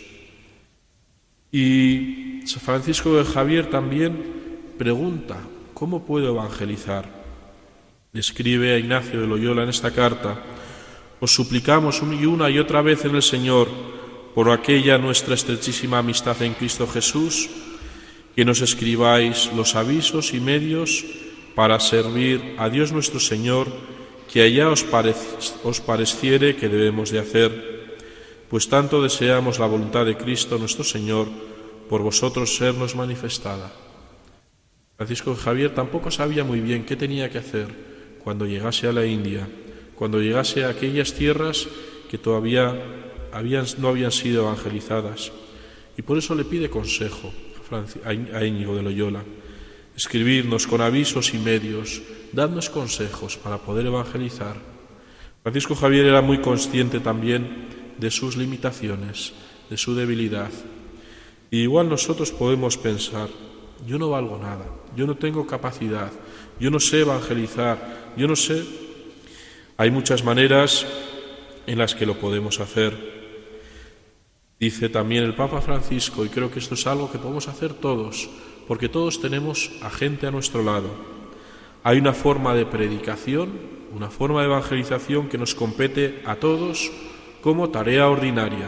Y 1.56 2.42
San 2.44 2.60
Francisco 2.60 3.16
de 3.16 3.24
Javier 3.24 3.70
también 3.70 4.12
pregunta, 4.76 5.38
¿cómo 5.72 6.04
puedo 6.04 6.28
evangelizar? 6.28 7.08
Escribe 8.12 8.74
a 8.74 8.78
Ignacio 8.78 9.22
de 9.22 9.26
Loyola 9.26 9.62
en 9.62 9.70
esta 9.70 9.90
carta, 9.90 10.36
os 11.18 11.34
suplicamos 11.34 12.02
una 12.02 12.50
y 12.50 12.58
otra 12.58 12.82
vez 12.82 13.06
en 13.06 13.16
el 13.16 13.22
Señor, 13.22 13.68
por 14.34 14.50
aquella 14.50 14.98
nuestra 14.98 15.32
estrechísima 15.32 15.96
amistad 15.96 16.42
en 16.42 16.52
Cristo 16.52 16.86
Jesús, 16.86 17.48
que 18.34 18.44
nos 18.44 18.60
escribáis 18.60 19.50
los 19.56 19.76
avisos 19.76 20.34
y 20.34 20.40
medios 20.40 21.06
para 21.54 21.80
servir 21.80 22.54
a 22.58 22.68
Dios 22.68 22.92
nuestro 22.92 23.18
Señor, 23.18 23.68
que 24.30 24.42
allá 24.42 24.68
os, 24.68 24.84
os 25.64 25.80
pareciere 25.80 26.54
que 26.56 26.68
debemos 26.68 27.10
de 27.10 27.18
hacer 27.18 27.75
pues 28.50 28.68
tanto 28.68 29.02
deseamos 29.02 29.58
la 29.58 29.66
voluntad 29.66 30.06
de 30.06 30.16
Cristo 30.16 30.58
nuestro 30.58 30.84
Señor 30.84 31.28
por 31.88 32.02
vosotros 32.02 32.56
sernos 32.56 32.94
manifestada. 32.94 33.72
Francisco 34.96 35.34
Javier 35.34 35.74
tampoco 35.74 36.10
sabía 36.10 36.44
muy 36.44 36.60
bien 36.60 36.84
qué 36.84 36.96
tenía 36.96 37.30
que 37.30 37.38
hacer 37.38 37.68
cuando 38.22 38.46
llegase 38.46 38.88
a 38.88 38.92
la 38.92 39.04
India, 39.04 39.46
cuando 39.94 40.20
llegase 40.20 40.64
a 40.64 40.70
aquellas 40.70 41.12
tierras 41.12 41.68
que 42.10 42.18
todavía 42.18 42.74
no 43.78 43.88
habían 43.88 44.12
sido 44.12 44.44
evangelizadas. 44.44 45.32
Y 45.96 46.02
por 46.02 46.18
eso 46.18 46.34
le 46.34 46.44
pide 46.44 46.70
consejo 46.70 47.32
a, 48.04 48.44
Íñigo 48.44 48.76
de 48.76 48.82
Loyola. 48.82 49.22
Escribirnos 49.96 50.66
con 50.66 50.80
avisos 50.80 51.34
y 51.34 51.38
medios, 51.38 52.02
dadnos 52.32 52.70
consejos 52.70 53.36
para 53.36 53.58
poder 53.58 53.86
evangelizar. 53.86 54.56
Francisco 55.42 55.74
Javier 55.74 56.06
era 56.06 56.20
muy 56.20 56.38
consciente 56.38 57.00
también 57.00 57.65
de 57.98 58.10
sus 58.10 58.36
limitaciones, 58.36 59.32
de 59.70 59.76
su 59.76 59.94
debilidad. 59.94 60.50
Y 61.50 61.62
igual 61.62 61.88
nosotros 61.88 62.32
podemos 62.32 62.76
pensar, 62.76 63.28
yo 63.86 63.98
no 63.98 64.10
valgo 64.10 64.38
nada, 64.38 64.64
yo 64.96 65.06
no 65.06 65.16
tengo 65.16 65.46
capacidad, 65.46 66.10
yo 66.58 66.70
no 66.70 66.80
sé 66.80 67.00
evangelizar, 67.00 68.12
yo 68.16 68.26
no 68.26 68.36
sé... 68.36 68.64
Hay 69.78 69.90
muchas 69.90 70.24
maneras 70.24 70.86
en 71.66 71.76
las 71.76 71.94
que 71.94 72.06
lo 72.06 72.18
podemos 72.18 72.60
hacer. 72.60 72.96
Dice 74.58 74.88
también 74.88 75.22
el 75.22 75.34
Papa 75.34 75.60
Francisco, 75.60 76.24
y 76.24 76.30
creo 76.30 76.50
que 76.50 76.60
esto 76.60 76.74
es 76.74 76.86
algo 76.86 77.12
que 77.12 77.18
podemos 77.18 77.46
hacer 77.46 77.74
todos, 77.74 78.30
porque 78.66 78.88
todos 78.88 79.20
tenemos 79.20 79.70
a 79.82 79.90
gente 79.90 80.26
a 80.26 80.30
nuestro 80.30 80.62
lado. 80.62 80.88
Hay 81.82 81.98
una 81.98 82.14
forma 82.14 82.54
de 82.54 82.64
predicación, 82.64 83.52
una 83.94 84.08
forma 84.08 84.40
de 84.40 84.46
evangelización 84.46 85.28
que 85.28 85.36
nos 85.36 85.54
compete 85.54 86.22
a 86.24 86.36
todos 86.36 86.90
como 87.46 87.70
tarea 87.70 88.08
ordinaria. 88.08 88.66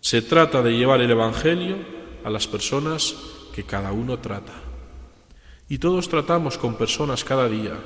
Se 0.00 0.22
trata 0.22 0.60
de 0.60 0.76
llevar 0.76 1.00
el 1.02 1.10
Evangelio 1.12 1.76
a 2.24 2.28
las 2.28 2.48
personas 2.48 3.14
que 3.54 3.62
cada 3.62 3.92
uno 3.92 4.18
trata. 4.18 4.54
Y 5.68 5.78
todos 5.78 6.08
tratamos 6.08 6.58
con 6.58 6.74
personas 6.74 7.22
cada 7.22 7.48
día, 7.48 7.78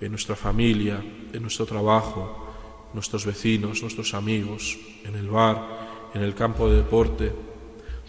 en 0.00 0.12
nuestra 0.12 0.36
familia, 0.36 1.02
en 1.32 1.42
nuestro 1.42 1.66
trabajo, 1.66 2.46
nuestros 2.94 3.26
vecinos, 3.26 3.82
nuestros 3.82 4.14
amigos, 4.14 4.78
en 5.02 5.16
el 5.16 5.26
bar, 5.26 6.10
en 6.14 6.22
el 6.22 6.36
campo 6.36 6.70
de 6.70 6.76
deporte. 6.76 7.32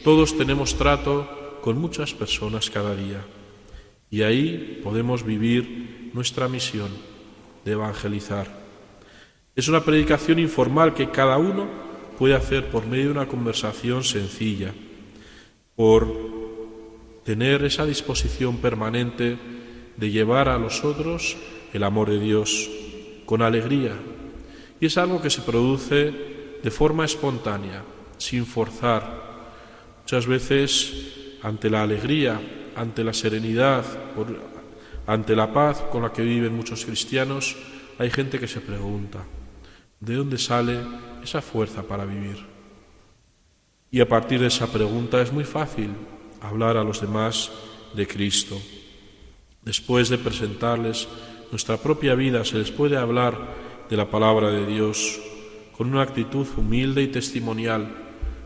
Todos 0.03 0.37
tenemos 0.37 0.75
trato 0.75 1.57
con 1.63 1.79
muchas 1.79 2.13
personas 2.13 2.69
cada 2.69 2.95
día 2.95 3.25
y 4.11 4.21
ahí 4.21 4.79
podemos 4.83 5.23
vivir 5.23 6.11
nuestra 6.13 6.47
misión 6.47 6.89
de 7.65 7.71
evangelizar. 7.71 8.68
Es 9.59 9.67
una 9.67 9.83
predicación 9.83 10.39
informal 10.39 10.93
que 10.93 11.09
cada 11.09 11.37
uno 11.37 11.67
puede 12.17 12.33
hacer 12.33 12.69
por 12.69 12.87
medio 12.87 13.07
de 13.07 13.11
una 13.11 13.27
conversación 13.27 14.05
sencilla, 14.05 14.73
por 15.75 16.07
tener 17.25 17.65
esa 17.65 17.85
disposición 17.85 18.59
permanente 18.59 19.37
de 19.97 20.11
llevar 20.11 20.47
a 20.47 20.57
los 20.57 20.85
otros 20.85 21.35
el 21.73 21.83
amor 21.83 22.09
de 22.09 22.21
Dios 22.21 22.69
con 23.25 23.41
alegría. 23.41 23.95
Y 24.79 24.85
es 24.85 24.97
algo 24.97 25.21
que 25.21 25.29
se 25.29 25.41
produce 25.41 26.13
de 26.63 26.71
forma 26.71 27.03
espontánea, 27.03 27.83
sin 28.17 28.45
forzar. 28.45 29.51
Muchas 30.03 30.25
veces, 30.25 31.37
ante 31.43 31.69
la 31.69 31.83
alegría, 31.83 32.39
ante 32.77 33.03
la 33.03 33.11
serenidad, 33.11 33.83
ante 35.05 35.35
la 35.35 35.51
paz 35.51 35.81
con 35.91 36.03
la 36.03 36.13
que 36.13 36.21
viven 36.21 36.55
muchos 36.55 36.85
cristianos, 36.85 37.57
hay 37.97 38.09
gente 38.09 38.39
que 38.39 38.47
se 38.47 38.61
pregunta, 38.61 39.25
¿de 39.99 40.15
dónde 40.15 40.37
sale 40.37 40.79
esa 41.23 41.41
fuerza 41.41 41.83
para 41.83 42.05
vivir? 42.05 42.45
Y 43.91 44.01
a 44.01 44.07
partir 44.07 44.39
de 44.39 44.47
esa 44.47 44.71
pregunta 44.71 45.21
es 45.21 45.33
muy 45.33 45.43
fácil 45.43 45.89
hablar 46.41 46.77
a 46.77 46.83
los 46.83 47.01
demás 47.01 47.51
de 47.93 48.07
Cristo. 48.07 48.59
Después 49.63 50.09
de 50.09 50.17
presentarles 50.17 51.07
nuestra 51.51 51.77
propia 51.77 52.15
vida, 52.15 52.45
se 52.45 52.57
les 52.57 52.71
puede 52.71 52.97
hablar 52.97 53.35
de 53.89 53.97
la 53.97 54.09
palabra 54.09 54.51
de 54.51 54.65
Dios 54.65 55.19
con 55.75 55.91
una 55.91 56.03
actitud 56.03 56.47
humilde 56.57 57.01
y 57.01 57.07
testimonial, 57.07 57.87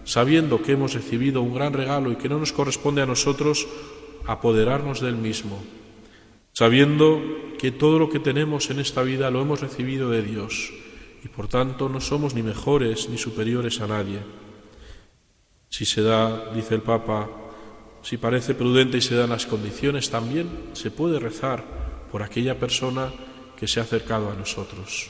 sabiendo 0.06 0.62
que 0.62 0.74
hemos 0.74 0.94
recibido 0.94 1.42
un 1.42 1.54
gran 1.54 1.74
regalo 1.74 2.12
y 2.12 2.16
que 2.16 2.30
no 2.30 2.40
nos 2.40 2.54
corresponde 2.54 3.02
a 3.02 3.06
nosotros 3.06 3.68
apoderarnos 4.26 5.02
del 5.02 5.18
mismo, 5.18 5.62
sabiendo 6.54 7.22
que 7.60 7.72
todo 7.72 8.00
lo 8.00 8.10
que 8.10 8.20
tenemos 8.20 8.70
en 8.70 8.80
esta 8.80 9.04
vida 9.04 9.30
lo 9.30 9.42
hemos 9.42 9.62
recibido 9.62 10.10
de 10.10 10.22
Dios 10.22 10.72
y 11.24 11.30
por 11.30 11.48
tanto 11.48 11.88
no 11.88 12.02
somos 12.02 12.34
ni 12.34 12.44
mejores 12.44 13.08
ni 13.10 13.18
superiores 13.18 13.80
a 13.80 13.88
nadie. 13.88 14.20
Si 15.70 15.86
se 15.86 16.02
da, 16.02 16.54
dice 16.54 16.76
el 16.76 16.82
Papa, 16.82 17.30
si 18.02 18.18
parece 18.18 18.54
prudente 18.54 18.98
y 18.98 19.02
se 19.02 19.16
dan 19.16 19.30
las 19.30 19.46
condiciones, 19.46 20.10
también 20.10 20.50
se 20.74 20.92
puede 20.92 21.20
rezar 21.20 21.64
por 22.12 22.22
aquella 22.22 22.60
persona 22.60 23.12
que 23.58 23.68
se 23.68 23.80
ha 23.80 23.84
acercado 23.84 24.30
a 24.30 24.36
nosotros. 24.36 25.10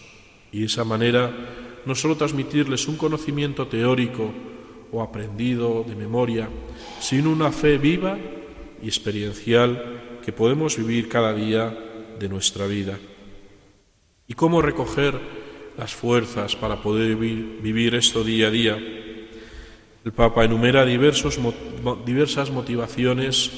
Y 0.51 0.59
de 0.59 0.65
esa 0.67 0.83
manera 0.83 1.31
no 1.85 1.95
solo 1.95 2.15
transmitirles 2.15 2.87
un 2.87 2.95
conocimiento 2.95 3.67
teórico 3.67 4.31
o 4.91 5.01
aprendido 5.01 5.83
de 5.83 5.95
memoria, 5.95 6.47
sino 6.99 7.31
una 7.31 7.51
fe 7.51 7.79
viva 7.79 8.17
y 8.81 8.85
experiencial 8.85 10.19
que 10.23 10.31
podemos 10.31 10.77
vivir 10.77 11.09
cada 11.09 11.33
día 11.33 11.75
de 12.19 12.29
nuestra 12.29 12.67
vida. 12.67 12.99
¿Y 14.27 14.35
cómo 14.35 14.61
recoger 14.61 15.42
las 15.77 15.93
fuerzas 15.93 16.55
para 16.55 16.81
poder 16.81 17.15
vivir, 17.15 17.95
esto 17.95 18.23
día 18.23 18.47
a 18.47 18.51
día? 18.51 18.77
El 20.05 20.11
Papa 20.11 20.43
enumera 20.43 20.85
diversos, 20.85 21.39
diversas 22.05 22.51
motivaciones 22.51 23.51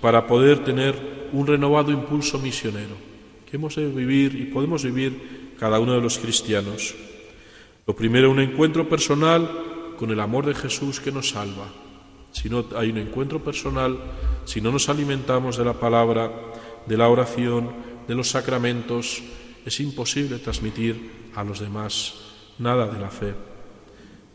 para 0.00 0.26
poder 0.26 0.64
tener 0.64 1.28
un 1.32 1.46
renovado 1.46 1.90
impulso 1.90 2.38
misionero 2.38 3.12
que 3.52 3.56
hemos 3.56 3.76
de 3.76 3.86
vivir 3.86 4.34
y 4.34 4.44
podemos 4.46 4.82
vivir 4.82 5.52
cada 5.58 5.78
uno 5.78 5.92
de 5.92 6.00
los 6.00 6.18
cristianos. 6.18 6.94
Lo 7.86 7.94
primero, 7.94 8.30
un 8.30 8.40
encuentro 8.40 8.88
personal 8.88 9.94
con 9.98 10.10
el 10.10 10.20
amor 10.20 10.46
de 10.46 10.54
Jesús 10.54 11.00
que 11.00 11.12
nos 11.12 11.28
salva. 11.28 11.68
Si 12.32 12.48
no 12.48 12.64
hay 12.74 12.88
un 12.88 12.96
encuentro 12.96 13.44
personal, 13.44 13.98
si 14.46 14.62
no 14.62 14.72
nos 14.72 14.88
alimentamos 14.88 15.58
de 15.58 15.66
la 15.66 15.74
palabra, 15.74 16.32
de 16.86 16.96
la 16.96 17.08
oración, 17.08 17.70
de 18.08 18.14
los 18.14 18.30
sacramentos, 18.30 19.22
es 19.64 19.80
imposible 19.80 20.38
transmitir 20.38 21.30
a 21.34 21.44
los 21.44 21.60
demás 21.60 22.14
nada 22.58 22.86
de 22.86 23.00
la 23.00 23.10
fe. 23.10 23.34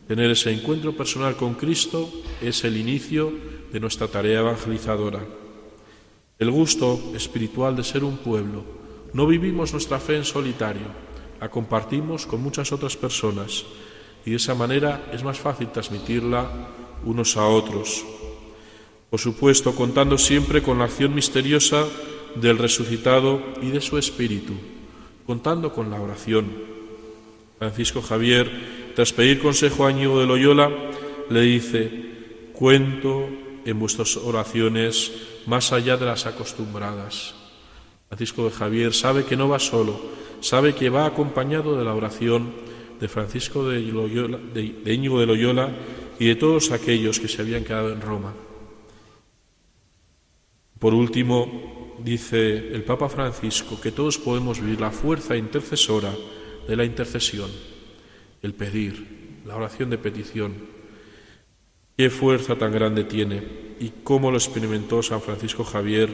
Tener 0.07 0.31
ese 0.31 0.51
encuentro 0.51 0.95
personal 0.95 1.35
con 1.35 1.55
Cristo 1.55 2.09
es 2.41 2.63
el 2.63 2.77
inicio 2.77 3.31
de 3.71 3.79
nuestra 3.79 4.07
tarea 4.07 4.39
evangelizadora. 4.39 5.25
El 6.39 6.51
gusto 6.51 7.11
espiritual 7.15 7.75
de 7.75 7.83
ser 7.83 8.03
un 8.03 8.17
pueblo. 8.17 8.63
No 9.13 9.27
vivimos 9.27 9.73
nuestra 9.73 9.99
fe 9.99 10.15
en 10.15 10.23
solitario, 10.23 10.87
la 11.39 11.49
compartimos 11.49 12.25
con 12.25 12.41
muchas 12.41 12.71
otras 12.71 12.95
personas 12.95 13.65
y 14.25 14.31
de 14.31 14.35
esa 14.37 14.55
manera 14.55 15.09
es 15.11 15.23
más 15.23 15.39
fácil 15.39 15.69
transmitirla 15.69 16.49
unos 17.05 17.37
a 17.37 17.45
otros. 17.45 18.05
Por 19.09 19.19
supuesto, 19.19 19.73
contando 19.73 20.17
siempre 20.17 20.61
con 20.61 20.79
la 20.79 20.85
acción 20.85 21.15
misteriosa 21.15 21.85
del 22.35 22.57
resucitado 22.57 23.41
y 23.61 23.69
de 23.69 23.81
su 23.81 23.97
espíritu, 23.97 24.53
contando 25.27 25.71
con 25.71 25.91
la 25.91 26.01
oración. 26.01 26.47
Francisco 27.59 28.01
Javier 28.01 28.87
tras 28.97 29.13
pedir 29.13 29.37
consejo 29.37 29.85
a 29.85 29.91
Íñigo 29.91 30.19
de 30.19 30.25
Loyola, 30.25 30.71
le 31.29 31.41
dice, 31.41 31.91
cuento 32.51 33.29
en 33.63 33.77
vuestras 33.77 34.17
oraciones 34.17 35.11
más 35.45 35.71
allá 35.71 35.97
de 35.97 36.07
las 36.07 36.25
acostumbradas. 36.25 37.35
Francisco 38.07 38.45
de 38.45 38.49
Javier 38.49 38.95
sabe 38.95 39.23
que 39.23 39.37
no 39.37 39.49
va 39.49 39.59
solo, 39.59 40.01
sabe 40.39 40.73
que 40.73 40.89
va 40.89 41.05
acompañado 41.05 41.77
de 41.77 41.85
la 41.85 41.93
oración 41.93 42.51
de 42.99 43.07
Francisco 43.07 43.69
de, 43.69 43.81
de 43.83 44.93
Íñigo 44.95 45.19
de 45.19 45.27
Loyola 45.27 45.69
y 46.17 46.25
de 46.29 46.35
todos 46.35 46.71
aquellos 46.71 47.19
que 47.19 47.27
se 47.27 47.43
habían 47.43 47.65
quedado 47.65 47.93
en 47.93 48.01
Roma. 48.01 48.33
Por 50.79 50.95
último, 50.95 51.76
dice 52.03 52.73
el 52.73 52.83
Papa 52.83 53.09
Francisco 53.09 53.79
que 53.81 53.91
todos 53.91 54.17
podemos 54.17 54.61
vivir 54.61 54.81
la 54.81 54.91
fuerza 54.91 55.35
intercesora 55.35 56.13
de 56.67 56.75
la 56.75 56.85
intercesión 56.85 57.49
el 58.41 58.53
pedir, 58.53 59.41
la 59.45 59.55
oración 59.55 59.89
de 59.89 59.97
petición. 59.97 60.53
Qué 61.97 62.09
fuerza 62.09 62.55
tan 62.55 62.71
grande 62.71 63.03
tiene 63.03 63.43
y 63.79 63.91
cómo 64.03 64.31
lo 64.31 64.37
experimentó 64.37 65.01
San 65.01 65.21
Francisco 65.21 65.63
Javier 65.63 66.09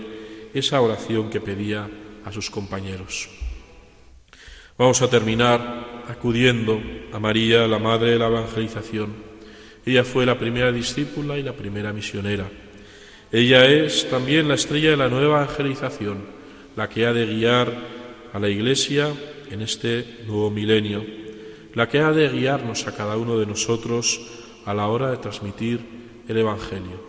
esa 0.53 0.81
oración 0.81 1.29
que 1.29 1.41
pedía 1.41 1.89
a 2.23 2.31
sus 2.31 2.49
compañeros. 2.49 3.29
Vamos 4.77 5.01
a 5.01 5.09
terminar 5.09 6.03
acudiendo 6.07 6.81
a 7.11 7.19
María, 7.19 7.67
la 7.67 7.79
Madre 7.79 8.11
de 8.11 8.19
la 8.19 8.27
Evangelización. 8.27 9.13
Ella 9.85 10.03
fue 10.03 10.25
la 10.25 10.39
primera 10.39 10.71
discípula 10.71 11.37
y 11.37 11.43
la 11.43 11.53
primera 11.53 11.91
misionera. 11.91 12.49
Ella 13.33 13.65
es 13.65 14.09
también 14.09 14.47
la 14.47 14.53
estrella 14.53 14.91
de 14.91 14.97
la 14.97 15.09
nueva 15.09 15.41
evangelización, 15.41 16.19
la 16.77 16.87
que 16.87 17.05
ha 17.05 17.11
de 17.11 17.25
guiar 17.25 17.73
a 18.31 18.39
la 18.39 18.47
Iglesia 18.47 19.11
en 19.51 19.61
este 19.61 20.23
nuevo 20.25 20.49
milenio 20.49 21.03
la 21.73 21.89
que 21.89 21.99
ha 21.99 22.11
de 22.11 22.29
guiarnos 22.29 22.87
a 22.87 22.95
cada 22.95 23.17
uno 23.17 23.37
de 23.37 23.45
nosotros 23.45 24.21
a 24.65 24.73
la 24.73 24.87
hora 24.87 25.09
de 25.09 25.17
transmitir 25.17 25.81
el 26.27 26.37
Evangelio. 26.37 27.01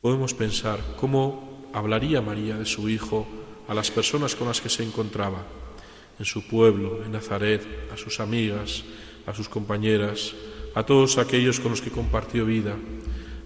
Podemos 0.00 0.34
pensar 0.34 0.80
cómo 0.96 1.68
hablaría 1.72 2.22
María 2.22 2.56
de 2.56 2.64
su 2.64 2.88
Hijo 2.88 3.26
a 3.68 3.74
las 3.74 3.90
personas 3.90 4.34
con 4.34 4.48
las 4.48 4.60
que 4.60 4.68
se 4.68 4.82
encontraba, 4.82 5.44
en 6.18 6.24
su 6.24 6.46
pueblo, 6.46 7.04
en 7.04 7.12
Nazaret, 7.12 7.62
a 7.92 7.96
sus 7.96 8.20
amigas, 8.20 8.84
a 9.26 9.34
sus 9.34 9.48
compañeras, 9.48 10.34
a 10.74 10.84
todos 10.84 11.18
aquellos 11.18 11.60
con 11.60 11.72
los 11.72 11.82
que 11.82 11.90
compartió 11.90 12.46
vida, 12.46 12.76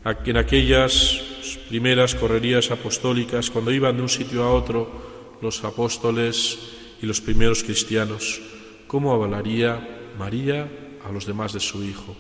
en 0.04 0.36
aquellas 0.36 1.22
primeras 1.68 2.14
correrías 2.14 2.70
apostólicas, 2.70 3.50
cuando 3.50 3.72
iban 3.72 3.96
de 3.96 4.02
un 4.02 4.08
sitio 4.08 4.44
a 4.44 4.52
otro 4.52 5.38
los 5.40 5.64
apóstoles 5.64 6.58
y 7.02 7.06
los 7.06 7.20
primeros 7.20 7.62
cristianos, 7.62 8.40
cómo 8.86 9.12
hablaría 9.12 10.12
María 10.18 10.70
a 11.04 11.12
los 11.12 11.26
demás 11.26 11.52
de 11.52 11.60
su 11.60 11.82
Hijo. 11.82 12.16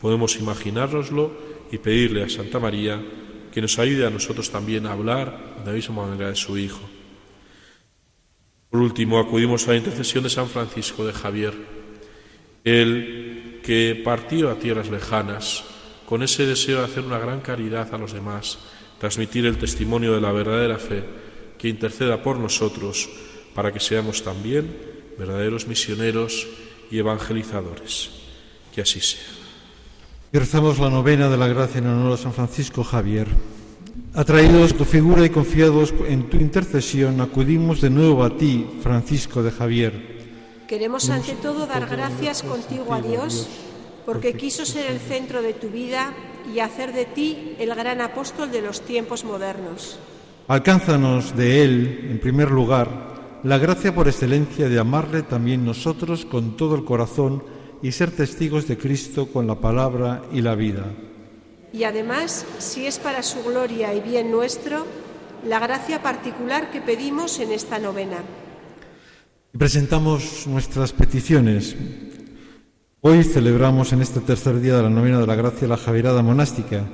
Podemos 0.00 0.36
imaginárnoslo 0.36 1.32
y 1.70 1.78
pedirle 1.78 2.24
a 2.24 2.28
Santa 2.28 2.58
María 2.58 3.00
que 3.52 3.62
nos 3.62 3.78
ayude 3.78 4.06
a 4.06 4.10
nosotros 4.10 4.50
también 4.50 4.86
a 4.86 4.92
hablar 4.92 5.56
de 5.64 5.70
la 5.70 5.76
misma 5.76 6.06
manera 6.06 6.28
de 6.28 6.36
su 6.36 6.58
Hijo. 6.58 6.80
Por 8.70 8.80
último, 8.80 9.18
acudimos 9.18 9.68
a 9.68 9.72
la 9.72 9.76
intercesión 9.76 10.24
de 10.24 10.30
San 10.30 10.48
Francisco 10.48 11.04
de 11.04 11.12
Javier, 11.12 11.54
el 12.64 13.60
que 13.62 14.00
partió 14.02 14.50
a 14.50 14.58
tierras 14.58 14.90
lejanas 14.90 15.64
con 16.06 16.22
ese 16.22 16.46
deseo 16.46 16.78
de 16.78 16.84
hacer 16.84 17.04
una 17.04 17.18
gran 17.18 17.40
caridad 17.40 17.94
a 17.94 17.98
los 17.98 18.12
demás, 18.12 18.58
transmitir 18.98 19.46
el 19.46 19.58
testimonio 19.58 20.14
de 20.14 20.20
la 20.20 20.32
verdadera 20.32 20.78
fe, 20.78 21.04
que 21.58 21.68
interceda 21.68 22.22
por 22.22 22.38
nosotros 22.38 23.08
para 23.54 23.72
que 23.72 23.80
seamos 23.80 24.22
también 24.22 24.76
verdaderos 25.18 25.66
misioneros 25.66 26.46
y 26.90 26.98
evangelizadores. 26.98 28.10
Que 28.74 28.82
así 28.82 29.00
sea. 29.00 29.20
Rezamos 30.32 30.78
la 30.78 30.88
novena 30.88 31.28
de 31.28 31.36
la 31.36 31.46
gracia 31.46 31.78
en 31.78 31.86
honor 31.86 32.14
a 32.14 32.16
San 32.16 32.32
Francisco 32.32 32.82
Javier. 32.82 33.28
Atraídos 34.14 34.74
tu 34.74 34.84
figura 34.84 35.24
y 35.24 35.30
confiados 35.30 35.92
en 36.08 36.28
tu 36.28 36.38
intercesión, 36.38 37.20
acudimos 37.20 37.80
de 37.80 37.90
nuevo 37.90 38.24
a 38.24 38.36
ti, 38.36 38.66
Francisco 38.82 39.42
de 39.42 39.50
Javier. 39.50 40.12
Queremos 40.68 41.10
ante 41.10 41.34
todo 41.34 41.66
dar 41.66 41.86
gracias 41.86 42.42
contigo 42.42 42.94
a 42.94 43.02
Dios, 43.02 43.46
porque 44.04 44.34
quiso 44.34 44.64
ser 44.64 44.90
el 44.90 44.98
centro 44.98 45.42
de 45.42 45.54
tu 45.54 45.68
vida 45.68 46.12
y 46.52 46.60
hacer 46.60 46.92
de 46.92 47.04
ti 47.04 47.54
el 47.58 47.74
gran 47.74 48.00
apóstol 48.00 48.50
de 48.50 48.62
los 48.62 48.80
tiempos 48.82 49.24
modernos. 49.24 49.98
Alcánzanos 50.48 51.36
de 51.36 51.62
Él, 51.62 52.08
en 52.10 52.18
primer 52.18 52.50
lugar, 52.50 53.40
la 53.44 53.58
gracia 53.58 53.94
por 53.94 54.08
excelencia 54.08 54.68
de 54.68 54.78
amarle 54.78 55.22
también 55.22 55.64
nosotros 55.64 56.24
con 56.24 56.56
todo 56.56 56.74
el 56.74 56.84
corazón 56.84 57.44
y 57.82 57.92
ser 57.92 58.10
testigos 58.10 58.68
de 58.68 58.78
Cristo 58.78 59.26
con 59.26 59.46
la 59.46 59.56
palabra 59.56 60.22
y 60.32 60.40
la 60.40 60.54
vida. 60.54 60.84
Y 61.72 61.84
además, 61.84 62.44
si 62.58 62.86
es 62.86 62.98
para 62.98 63.22
su 63.22 63.42
gloria 63.42 63.94
y 63.94 64.00
bien 64.00 64.30
nuestro, 64.30 64.86
la 65.46 65.58
gracia 65.58 66.02
particular 66.02 66.70
que 66.70 66.80
pedimos 66.80 67.38
en 67.40 67.50
esta 67.50 67.78
novena. 67.78 68.18
Presentamos 69.56 70.46
nuestras 70.46 70.92
peticiones. 70.92 71.74
Hoy 73.04 73.24
celebramos 73.24 73.92
en 73.92 74.00
este 74.00 74.20
tercer 74.20 74.60
día 74.60 74.76
de 74.76 74.84
la 74.84 74.88
novena 74.88 75.18
de 75.18 75.26
la 75.26 75.34
gracia 75.34 75.66
la 75.66 75.76
Javierada 75.76 76.22
monástica. 76.22 76.84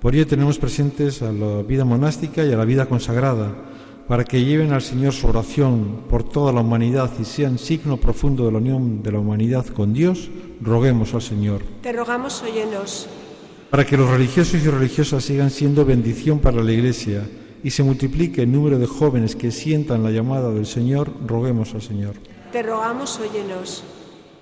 Por 0.00 0.12
ello 0.12 0.26
tenemos 0.26 0.58
presentes 0.58 1.22
a 1.22 1.30
la 1.30 1.62
vida 1.62 1.84
monástica 1.84 2.44
y 2.44 2.52
a 2.52 2.56
la 2.56 2.64
vida 2.64 2.86
consagrada, 2.86 3.54
para 4.08 4.24
que 4.24 4.44
lleven 4.44 4.72
al 4.72 4.82
Señor 4.82 5.12
su 5.12 5.28
oración 5.28 6.06
por 6.10 6.24
toda 6.24 6.52
la 6.52 6.60
humanidad 6.60 7.08
y 7.20 7.24
sean 7.24 7.58
signo 7.60 7.98
profundo 7.98 8.46
de 8.46 8.50
la 8.50 8.58
unión 8.58 9.00
de 9.00 9.12
la 9.12 9.20
humanidad 9.20 9.64
con 9.66 9.94
Dios, 9.94 10.28
roguemos 10.60 11.14
al 11.14 11.22
Señor. 11.22 11.62
Te 11.82 11.92
rogamos, 11.92 12.42
óyenos. 12.42 13.06
Para 13.70 13.86
que 13.86 13.96
los 13.96 14.10
religiosos 14.10 14.60
y 14.60 14.68
religiosas 14.68 15.22
sigan 15.22 15.50
siendo 15.50 15.84
bendición 15.84 16.40
para 16.40 16.64
la 16.64 16.72
Iglesia 16.72 17.28
y 17.62 17.70
se 17.70 17.84
multiplique 17.84 18.42
el 18.42 18.50
número 18.50 18.80
de 18.80 18.88
jóvenes 18.88 19.36
que 19.36 19.52
sientan 19.52 20.02
la 20.02 20.10
llamada 20.10 20.50
del 20.50 20.66
Señor, 20.66 21.12
roguemos 21.24 21.74
al 21.74 21.82
Señor. 21.82 22.14
Te 22.50 22.60
rogamos, 22.60 23.20
óyenos. 23.20 23.84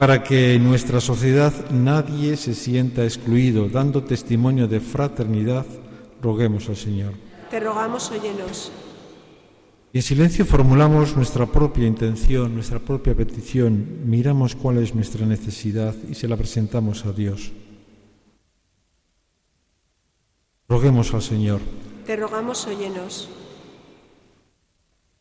Para 0.03 0.25
que 0.25 0.55
en 0.55 0.65
nuestra 0.65 1.01
sociedad 1.01 1.55
nadie 1.71 2.37
se 2.37 2.57
sienta 2.57 3.05
excluido, 3.05 3.69
dando 3.69 4.03
testimonio 4.03 4.67
de 4.67 4.81
fraternidad, 4.81 5.65
roguemos 6.21 6.69
al 6.69 6.75
Señor. 6.75 7.13
Te 7.49 7.61
rogamos, 7.61 8.11
óyenos. 8.11 8.73
Y 9.93 9.99
en 9.99 10.03
silencio 10.03 10.45
formulamos 10.45 11.15
nuestra 11.15 11.47
propia 11.47 11.87
intención, 11.87 12.53
nuestra 12.53 12.81
propia 12.81 13.15
petición, 13.15 14.01
miramos 14.05 14.57
cuál 14.57 14.79
es 14.79 14.93
nuestra 14.93 15.25
necesidad 15.25 15.95
y 16.11 16.17
se 16.17 16.27
la 16.27 16.37
presentamos 16.37 17.07
a 17.07 17.13
Dios. 17.13 17.53
Roguemos 20.69 21.15
al 21.15 21.23
Señor. 21.23 21.61
Te 22.05 22.17
rogamos, 22.17 22.67
óyenos. 22.67 23.29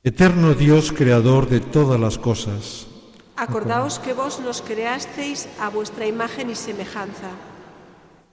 Eterno 0.03 0.55
Dios, 0.55 0.91
creador 0.91 1.47
de 1.47 1.59
todas 1.59 1.99
las 1.99 2.17
cosas. 2.17 2.87
Acordaos 3.41 3.97
que 3.97 4.13
vos 4.13 4.39
nos 4.39 4.61
creasteis 4.61 5.49
a 5.57 5.73
vuestra 5.73 6.05
imagen 6.05 6.51
y 6.51 6.55
semejanza. 6.55 7.33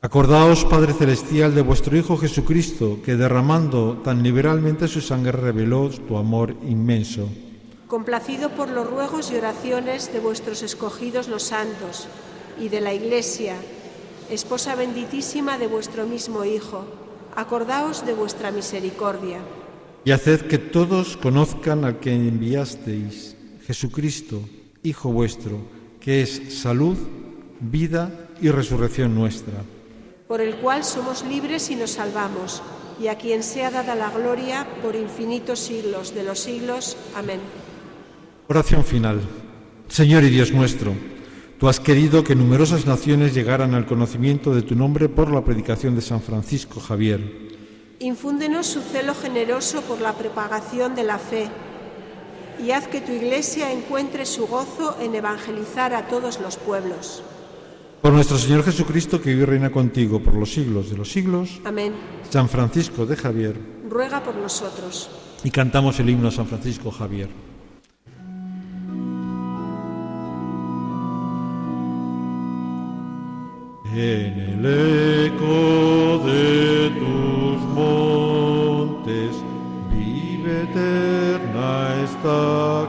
Acordaos, 0.03 0.67
Padre 0.67 0.93
Celestial, 0.93 1.55
de 1.55 1.63
vuestro 1.63 1.97
Hijo 1.97 2.19
Jesucristo, 2.19 3.01
que 3.03 3.17
derramando 3.17 4.03
tan 4.05 4.23
liberalmente 4.23 4.87
su 4.87 5.01
sangre 5.01 5.33
reveló 5.33 5.89
tu 5.89 6.19
amor 6.19 6.55
inmenso. 6.69 7.27
Complacido 7.87 8.51
por 8.51 8.69
los 8.69 8.87
ruegos 8.87 9.33
y 9.33 9.37
oraciones 9.37 10.13
de 10.13 10.21
vuestros 10.21 10.63
escogidos 10.63 11.29
los 11.29 11.45
santos 11.45 12.07
y 12.61 12.69
de 12.69 12.83
la 12.83 12.93
Iglesia, 12.93 13.57
esposa 14.29 14.75
benditísima 14.75 15.57
de 15.57 15.69
vuestro 15.69 16.07
mismo 16.07 16.45
Hijo, 16.45 16.85
acordaos 17.35 18.05
de 18.05 18.13
vuestra 18.13 18.51
misericordia. 18.51 19.39
Y 20.05 20.11
haced 20.11 20.43
que 20.43 20.59
todos 20.59 21.17
conozcan 21.17 21.87
al 21.87 21.99
que 21.99 22.13
enviasteis, 22.13 23.37
Jesucristo, 23.67 24.43
Hijo 24.83 25.11
vuestro, 25.11 25.59
que 26.01 26.23
es 26.23 26.61
salud, 26.61 26.97
vida 27.61 28.29
y 28.41 28.51
resurrección 28.51 29.15
nuestra. 29.15 29.55
Por 30.29 30.41
el 30.41 30.57
cual 30.57 30.85
somos 30.85 31.25
libres 31.25 31.71
y 31.71 31.77
nos 31.77 31.93
salvamos, 31.93 32.63
y 33.01 33.09
a 33.09 33.17
quien 33.17 33.43
sea 33.43 33.71
dada 33.71 33.95
la 33.95 34.11
gloria 34.11 34.67
por 34.83 34.95
infinitos 34.95 35.59
siglos 35.59 36.15
de 36.15 36.23
los 36.25 36.39
siglos. 36.39 36.97
Amén. 37.17 37.41
Oración 38.49 38.85
final. 38.85 39.21
Señor 39.89 40.25
y 40.25 40.31
Dios 40.31 40.53
nuestro, 40.53 40.93
tú 41.59 41.69
has 41.69 41.81
querido 41.81 42.23
que 42.23 42.35
numerosas 42.35 42.87
naciones 42.87 43.35
llegaran 43.35 43.75
al 43.75 43.87
conocimiento 43.87 44.55
de 44.55 44.63
tu 44.63 44.75
nombre 44.75 45.09
por 45.09 45.31
la 45.33 45.45
predicación 45.45 45.95
de 45.95 46.03
San 46.03 46.21
Francisco 46.21 46.79
Javier. 46.79 47.49
Infúndenos 48.01 48.67
su 48.67 48.81
celo 48.81 49.15
generoso 49.15 49.81
por 49.83 50.01
la 50.01 50.13
propagación 50.13 50.95
de 50.95 51.05
la 51.05 51.19
fe 51.19 51.49
y 52.63 52.73
haz 52.73 52.89
que 52.89 53.01
tu 53.01 53.13
Iglesia 53.13 53.73
encuentre 53.73 54.27
su 54.27 54.47
gozo 54.47 54.97
en 55.01 55.15
evangelizar 55.15 55.95
a 55.95 56.09
todos 56.09 56.41
los 56.41 56.57
pueblos. 56.57 57.23
Por 58.03 58.13
nuestro 58.13 58.39
Señor 58.39 58.65
Jesucristo, 58.65 59.21
que 59.21 59.31
vive 59.31 59.43
y 59.43 59.47
reina 59.47 59.71
contigo 59.71 60.21
por 60.21 60.35
los 60.35 60.53
siglos 60.53 60.91
de 60.91 60.97
los 60.97 61.11
siglos. 61.11 61.61
Amén. 61.65 61.95
San 62.31 62.49
Francisco 62.49 63.07
de 63.07 63.17
Javier. 63.17 63.57
Ruega 63.89 64.23
por 64.23 64.37
nosotros. 64.37 65.11
Y 65.43 65.51
cantamos 65.51 65.99
el 65.99 66.11
himno 66.11 66.29
a 66.29 66.31
San 66.31 66.47
Francisco 66.47 66.91
Javier. 66.91 67.29
En 73.95 74.39
el 74.39 75.27
eco 75.27 76.23
de 76.25 76.91
tus 76.91 77.61
esta 82.19 82.89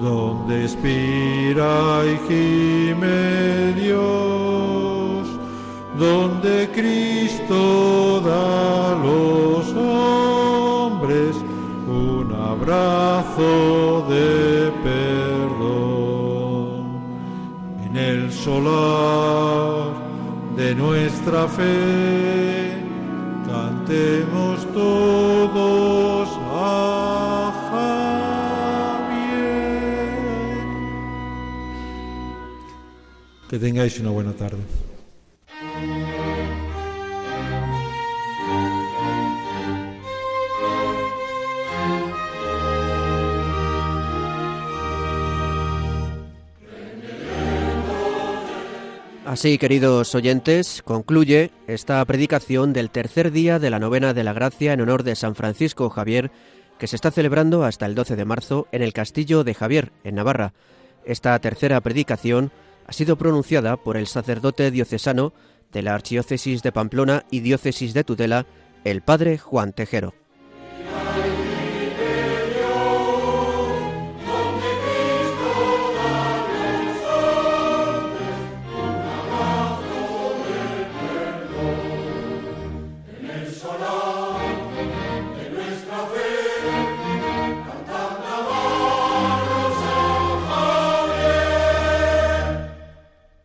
donde 0.00 0.54
expira 0.64 2.02
y 2.04 2.14
gime 2.28 3.18
Dios, 3.80 4.27
donde 5.98 6.70
Cristo 6.70 8.20
da 8.20 8.92
a 8.92 8.94
los 8.94 9.66
hombres 9.74 11.34
un 11.88 12.32
abrazo 12.32 14.06
de 14.08 14.70
perdón. 14.84 15.98
En 17.84 17.96
el 17.96 18.32
solar 18.32 19.92
de 20.56 20.74
nuestra 20.76 21.48
fe, 21.48 22.76
cantemos 23.46 24.66
todos 24.72 26.28
a 26.52 27.52
Javier. 29.00 29.48
Que 33.48 33.58
tengáis 33.58 33.98
una 33.98 34.10
buena 34.10 34.32
tarde. 34.32 34.87
Así, 49.28 49.58
queridos 49.58 50.14
oyentes, 50.14 50.80
concluye 50.82 51.50
esta 51.66 52.02
predicación 52.06 52.72
del 52.72 52.88
tercer 52.88 53.30
día 53.30 53.58
de 53.58 53.68
la 53.68 53.78
novena 53.78 54.14
de 54.14 54.24
la 54.24 54.32
gracia 54.32 54.72
en 54.72 54.80
honor 54.80 55.02
de 55.02 55.16
San 55.16 55.34
Francisco 55.34 55.90
Javier, 55.90 56.30
que 56.78 56.86
se 56.86 56.96
está 56.96 57.10
celebrando 57.10 57.62
hasta 57.62 57.84
el 57.84 57.94
12 57.94 58.16
de 58.16 58.24
marzo 58.24 58.68
en 58.72 58.80
el 58.80 58.94
Castillo 58.94 59.44
de 59.44 59.52
Javier, 59.52 59.92
en 60.02 60.14
Navarra. 60.14 60.54
Esta 61.04 61.38
tercera 61.40 61.78
predicación 61.82 62.52
ha 62.86 62.94
sido 62.94 63.18
pronunciada 63.18 63.76
por 63.76 63.98
el 63.98 64.06
sacerdote 64.06 64.70
diocesano 64.70 65.34
de 65.72 65.82
la 65.82 65.94
Archidiócesis 65.94 66.62
de 66.62 66.72
Pamplona 66.72 67.26
y 67.30 67.40
Diócesis 67.40 67.92
de 67.92 68.04
Tudela, 68.04 68.46
el 68.84 69.02
padre 69.02 69.36
Juan 69.36 69.74
Tejero. 69.74 70.14